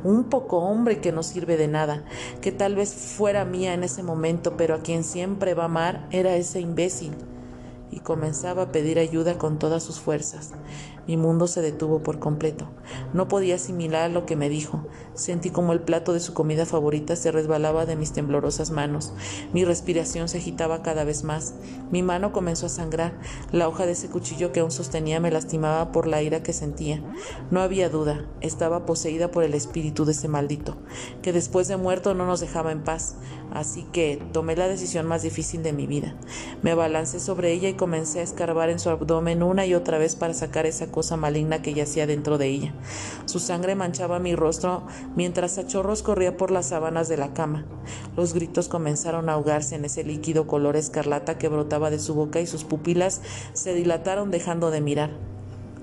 un 0.04 0.24
poco 0.24 0.58
hombre 0.58 1.00
que 1.00 1.12
no 1.12 1.22
sirve 1.22 1.56
de 1.56 1.68
nada, 1.68 2.04
que 2.40 2.52
tal 2.52 2.74
vez 2.74 2.92
fuera 2.94 3.44
mía 3.44 3.74
en 3.74 3.84
ese 3.84 4.02
momento, 4.02 4.56
pero 4.56 4.74
a 4.74 4.80
quien 4.80 5.04
siempre 5.04 5.54
va 5.54 5.64
a 5.64 5.66
amar 5.66 6.06
era 6.10 6.36
ese 6.36 6.60
imbécil. 6.60 7.12
Y 7.90 8.00
comenzaba 8.00 8.62
a 8.62 8.72
pedir 8.72 8.98
ayuda 8.98 9.36
con 9.36 9.58
todas 9.58 9.82
sus 9.82 9.98
fuerzas. 9.98 10.52
Mi 11.06 11.16
mundo 11.16 11.46
se 11.46 11.62
detuvo 11.62 12.02
por 12.02 12.18
completo. 12.18 12.68
No 13.12 13.28
podía 13.28 13.56
asimilar 13.56 14.10
lo 14.10 14.26
que 14.26 14.36
me 14.36 14.48
dijo. 14.48 14.86
Sentí 15.14 15.50
como 15.50 15.72
el 15.72 15.80
plato 15.80 16.12
de 16.12 16.20
su 16.20 16.34
comida 16.34 16.66
favorita 16.66 17.16
se 17.16 17.32
resbalaba 17.32 17.86
de 17.86 17.96
mis 17.96 18.12
temblorosas 18.12 18.70
manos. 18.70 19.12
Mi 19.52 19.64
respiración 19.64 20.28
se 20.28 20.38
agitaba 20.38 20.82
cada 20.82 21.04
vez 21.04 21.24
más. 21.24 21.54
Mi 21.90 22.02
mano 22.02 22.32
comenzó 22.32 22.66
a 22.66 22.70
sangrar. 22.70 23.18
La 23.52 23.68
hoja 23.68 23.86
de 23.86 23.92
ese 23.92 24.08
cuchillo 24.08 24.52
que 24.52 24.60
aún 24.60 24.70
sostenía 24.70 25.20
me 25.20 25.30
lastimaba 25.30 25.92
por 25.92 26.06
la 26.06 26.22
ira 26.22 26.42
que 26.42 26.52
sentía. 26.52 27.02
No 27.50 27.60
había 27.60 27.88
duda. 27.88 28.26
Estaba 28.40 28.86
poseída 28.86 29.30
por 29.30 29.44
el 29.44 29.54
espíritu 29.54 30.04
de 30.04 30.12
ese 30.12 30.28
maldito, 30.28 30.76
que 31.22 31.32
después 31.32 31.68
de 31.68 31.76
muerto 31.76 32.14
no 32.14 32.26
nos 32.26 32.40
dejaba 32.40 32.72
en 32.72 32.82
paz. 32.82 33.16
Así 33.52 33.82
que 33.92 34.22
tomé 34.32 34.54
la 34.54 34.68
decisión 34.68 35.06
más 35.06 35.22
difícil 35.22 35.62
de 35.62 35.72
mi 35.72 35.86
vida. 35.86 36.14
Me 36.62 36.70
abalancé 36.70 37.18
sobre 37.18 37.52
ella 37.52 37.68
y 37.68 37.74
comencé 37.74 38.20
a 38.20 38.22
escarbar 38.22 38.70
en 38.70 38.78
su 38.78 38.90
abdomen 38.90 39.42
una 39.42 39.66
y 39.66 39.74
otra 39.74 39.98
vez 39.98 40.14
para 40.14 40.34
sacar 40.34 40.66
cosa 40.90 41.16
maligna 41.16 41.62
que 41.62 41.74
yacía 41.74 42.06
dentro 42.06 42.38
de 42.38 42.48
ella. 42.48 42.74
Su 43.26 43.38
sangre 43.38 43.74
manchaba 43.74 44.18
mi 44.18 44.34
rostro 44.34 44.86
mientras 45.16 45.58
a 45.58 45.66
chorros 45.66 46.02
corría 46.02 46.36
por 46.36 46.50
las 46.50 46.66
sábanas 46.66 47.08
de 47.08 47.16
la 47.16 47.32
cama. 47.32 47.64
Los 48.16 48.34
gritos 48.34 48.68
comenzaron 48.68 49.28
a 49.28 49.34
ahogarse 49.34 49.76
en 49.76 49.84
ese 49.84 50.04
líquido 50.04 50.46
color 50.46 50.76
escarlata 50.76 51.38
que 51.38 51.48
brotaba 51.48 51.90
de 51.90 51.98
su 51.98 52.14
boca 52.14 52.40
y 52.40 52.46
sus 52.46 52.64
pupilas 52.64 53.20
se 53.52 53.74
dilataron 53.74 54.30
dejando 54.30 54.70
de 54.70 54.80
mirar. 54.80 55.10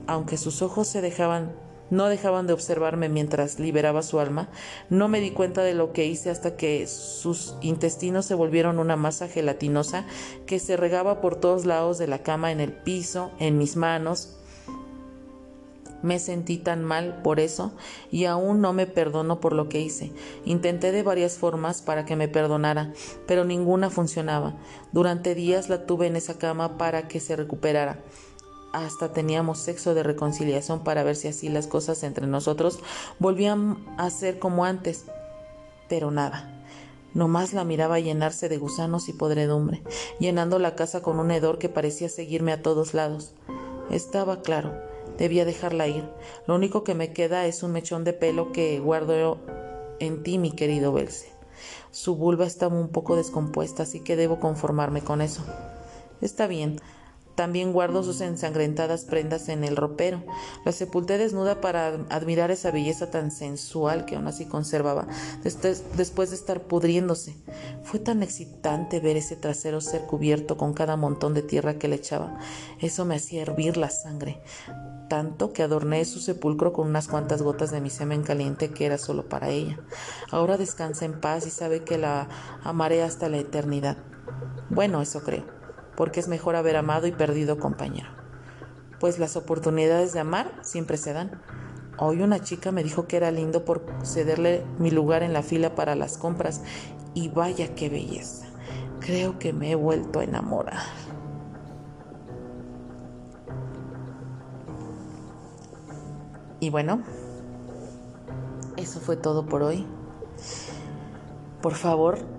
Aunque 0.07 0.37
sus 0.37 0.61
ojos 0.61 0.87
se 0.87 1.01
dejaban 1.01 1.51
no 1.89 2.09
dejaban 2.09 2.47
de 2.47 2.53
observarme 2.53 3.09
mientras 3.09 3.59
liberaba 3.59 4.01
su 4.01 4.19
alma. 4.19 4.49
No 4.89 5.07
me 5.07 5.21
di 5.21 5.31
cuenta 5.31 5.63
de 5.63 5.73
lo 5.73 5.93
que 5.93 6.05
hice 6.05 6.29
hasta 6.29 6.55
que 6.57 6.87
sus 6.87 7.55
intestinos 7.61 8.25
se 8.25 8.35
volvieron 8.35 8.79
una 8.79 8.95
masa 8.95 9.27
gelatinosa 9.27 10.05
que 10.45 10.59
se 10.59 10.77
regaba 10.77 11.21
por 11.21 11.35
todos 11.35 11.65
lados 11.65 11.97
de 11.97 12.07
la 12.07 12.19
cama, 12.19 12.51
en 12.51 12.59
el 12.59 12.73
piso, 12.73 13.31
en 13.39 13.57
mis 13.57 13.75
manos, 13.75 14.36
Me 16.03 16.19
sentí 16.19 16.57
tan 16.57 16.83
mal 16.83 17.21
por 17.23 17.39
eso 17.39 17.71
y 18.11 18.25
aún 18.25 18.61
no 18.61 18.71
me 18.71 18.85
perdono 18.85 19.39
por 19.39 19.53
lo 19.53 19.67
que 19.67 19.81
hice. 19.81 20.11
Intenté 20.45 20.91
de 20.91 21.01
varias 21.03 21.37
formas 21.37 21.81
para 21.81 22.05
que 22.05 22.15
me 22.15 22.27
perdonara, 22.27 22.93
pero 23.25 23.45
ninguna 23.45 23.89
funcionaba. 23.89 24.55
Durante 24.91 25.33
días 25.33 25.69
la 25.69 25.85
tuve 25.85 26.07
en 26.07 26.15
esa 26.15 26.37
cama 26.37 26.77
para 26.77 27.07
que 27.07 27.19
se 27.19 27.35
recuperara. 27.35 27.99
Hasta 28.73 29.11
teníamos 29.11 29.57
sexo 29.57 29.95
de 29.95 30.03
reconciliación 30.03 30.83
para 30.83 31.03
ver 31.03 31.15
si 31.15 31.29
así 31.29 31.49
las 31.49 31.65
cosas 31.65 32.03
entre 32.03 32.27
nosotros 32.27 32.79
volvían 33.17 33.83
a 33.97 34.09
ser 34.11 34.37
como 34.37 34.65
antes. 34.65 35.05
Pero 35.89 36.11
nada. 36.11 36.53
Nomás 37.15 37.53
la 37.53 37.63
miraba 37.63 37.99
llenarse 37.99 38.49
de 38.49 38.57
gusanos 38.57 39.09
y 39.09 39.13
podredumbre, 39.13 39.81
llenando 40.19 40.59
la 40.59 40.75
casa 40.75 41.01
con 41.01 41.17
un 41.19 41.31
hedor 41.31 41.57
que 41.57 41.69
parecía 41.69 42.09
seguirme 42.09 42.51
a 42.51 42.61
todos 42.61 42.93
lados. 42.93 43.33
Estaba 43.89 44.41
claro 44.41 44.86
Debía 45.17 45.45
dejarla 45.45 45.87
ir. 45.87 46.03
Lo 46.45 46.55
único 46.55 46.83
que 46.83 46.95
me 46.95 47.13
queda 47.13 47.45
es 47.45 47.63
un 47.63 47.71
mechón 47.71 48.03
de 48.03 48.13
pelo 48.13 48.51
que 48.51 48.79
guardo 48.79 49.39
en 49.99 50.23
ti, 50.23 50.37
mi 50.37 50.51
querido 50.51 50.93
Belce. 50.93 51.31
Su 51.91 52.15
vulva 52.15 52.45
está 52.45 52.67
un 52.67 52.89
poco 52.89 53.15
descompuesta, 53.15 53.83
así 53.83 54.01
que 54.01 54.15
debo 54.15 54.39
conformarme 54.39 55.01
con 55.01 55.21
eso. 55.21 55.43
Está 56.21 56.47
bien, 56.47 56.79
también 57.37 57.71
guardo 57.71 58.01
sus 58.01 58.19
ensangrentadas 58.21 59.05
prendas 59.05 59.47
en 59.47 59.63
el 59.63 59.75
ropero. 59.75 60.23
La 60.65 60.71
sepulté 60.71 61.19
desnuda 61.19 61.61
para 61.61 61.89
admirar 62.09 62.49
esa 62.49 62.71
belleza 62.71 63.11
tan 63.11 63.29
sensual 63.29 64.05
que 64.05 64.15
aún 64.15 64.25
así 64.25 64.45
conservaba, 64.45 65.05
después 65.43 66.29
de 66.31 66.35
estar 66.35 66.61
pudriéndose. 66.63 67.35
Fue 67.83 67.99
tan 67.99 68.23
excitante 68.23 68.99
ver 68.99 69.17
ese 69.17 69.35
trasero 69.35 69.81
ser 69.81 70.01
cubierto 70.07 70.57
con 70.57 70.73
cada 70.73 70.95
montón 70.95 71.35
de 71.35 71.43
tierra 71.43 71.75
que 71.75 71.87
le 71.87 71.97
echaba. 71.97 72.39
Eso 72.81 73.05
me 73.05 73.17
hacía 73.17 73.43
hervir 73.43 73.77
la 73.77 73.91
sangre, 73.91 74.41
tanto 75.07 75.53
que 75.53 75.61
adorné 75.61 76.05
su 76.05 76.19
sepulcro 76.19 76.73
con 76.73 76.87
unas 76.87 77.07
cuantas 77.07 77.43
gotas 77.43 77.69
de 77.69 77.81
mi 77.81 77.91
semen 77.91 78.23
caliente 78.23 78.71
que 78.71 78.87
era 78.87 78.97
solo 78.97 79.29
para 79.29 79.49
ella. 79.49 79.77
Ahora 80.31 80.57
descansa 80.57 81.05
en 81.05 81.21
paz 81.21 81.45
y 81.45 81.51
sabe 81.51 81.83
que 81.83 81.99
la 81.99 82.29
amaré 82.63 83.03
hasta 83.03 83.29
la 83.29 83.37
eternidad. 83.37 83.97
Bueno, 84.71 85.03
eso 85.03 85.21
creo 85.21 85.56
porque 85.97 86.19
es 86.19 86.27
mejor 86.27 86.55
haber 86.55 86.77
amado 86.77 87.07
y 87.07 87.11
perdido 87.11 87.57
compañero. 87.57 88.07
Pues 88.99 89.17
las 89.17 89.35
oportunidades 89.35 90.13
de 90.13 90.19
amar 90.19 90.53
siempre 90.61 90.95
se 90.95 91.11
dan. 91.11 91.41
Hoy 91.97 92.21
una 92.21 92.39
chica 92.39 92.71
me 92.71 92.83
dijo 92.83 93.07
que 93.07 93.17
era 93.17 93.31
lindo 93.31 93.65
por 93.65 93.83
cederle 94.03 94.63
mi 94.77 94.91
lugar 94.91 95.23
en 95.23 95.33
la 95.33 95.41
fila 95.41 95.73
para 95.73 95.95
las 95.95 96.19
compras 96.19 96.61
y 97.15 97.29
vaya 97.29 97.73
qué 97.73 97.89
belleza. 97.89 98.45
Creo 98.99 99.39
que 99.39 99.53
me 99.53 99.71
he 99.71 99.75
vuelto 99.75 100.19
a 100.19 100.23
enamorar. 100.23 100.77
Y 106.59 106.69
bueno, 106.69 107.01
eso 108.77 108.99
fue 108.99 109.15
todo 109.15 109.47
por 109.47 109.63
hoy. 109.63 109.87
Por 111.59 111.73
favor, 111.73 112.36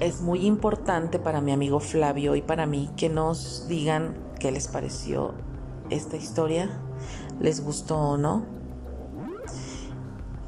es 0.00 0.20
muy 0.20 0.46
importante 0.46 1.18
para 1.18 1.40
mi 1.40 1.52
amigo 1.52 1.80
Flavio 1.80 2.36
y 2.36 2.42
para 2.42 2.66
mí 2.66 2.90
que 2.96 3.08
nos 3.08 3.66
digan 3.68 4.16
qué 4.38 4.50
les 4.50 4.68
pareció 4.68 5.34
esta 5.90 6.16
historia, 6.16 6.70
les 7.40 7.62
gustó 7.62 7.98
o 7.98 8.16
no, 8.16 8.44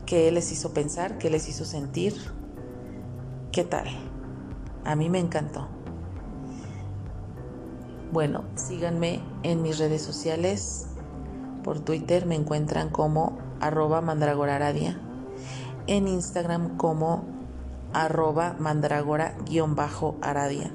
qué 0.05 0.31
les 0.31 0.53
hizo 0.53 0.73
pensar, 0.73 1.19
qué 1.19 1.31
les 1.31 1.49
hizo 1.49 1.65
sentir, 1.65 2.15
qué 3.53 3.65
tal. 3.65 3.87
A 4.85 4.95
mí 4.97 5.11
me 5.11 5.19
encantó. 5.19 5.69
Bueno, 8.13 8.45
síganme 8.55 9.21
en 9.43 9.63
mis 9.63 9.79
redes 9.79 10.03
sociales. 10.03 10.87
Por 11.65 11.81
Twitter 11.81 12.25
me 12.25 12.37
encuentran 12.37 12.89
como 12.91 13.37
arroba 13.61 14.01
mandragoraradia. 14.01 15.01
En 15.89 16.07
Instagram 16.07 16.77
como 16.77 17.36
arroba 17.97 18.55
mandragora-aradia. 18.59 20.71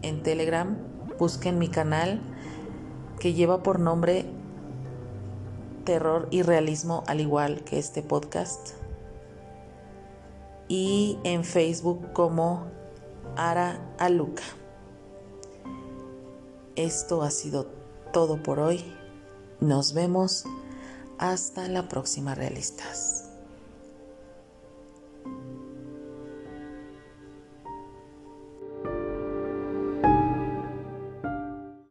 En 0.00 0.22
Telegram 0.22 0.78
busquen 1.18 1.58
mi 1.58 1.68
canal 1.68 2.22
que 3.20 3.34
lleva 3.34 3.62
por 3.62 3.78
nombre 3.78 4.24
Terror 5.84 6.28
y 6.30 6.40
Realismo 6.40 7.04
al 7.06 7.20
igual 7.20 7.62
que 7.64 7.78
este 7.78 8.02
podcast. 8.02 8.70
Y 10.66 11.18
en 11.24 11.44
Facebook 11.44 12.14
como 12.14 12.68
Ara 13.36 13.78
Aluca. 13.98 14.44
Esto 16.74 17.22
ha 17.22 17.30
sido 17.30 17.66
todo 18.14 18.42
por 18.42 18.60
hoy. 18.60 18.82
Nos 19.60 19.92
vemos 19.92 20.46
hasta 21.18 21.68
la 21.68 21.86
próxima, 21.88 22.34
realistas. 22.34 23.23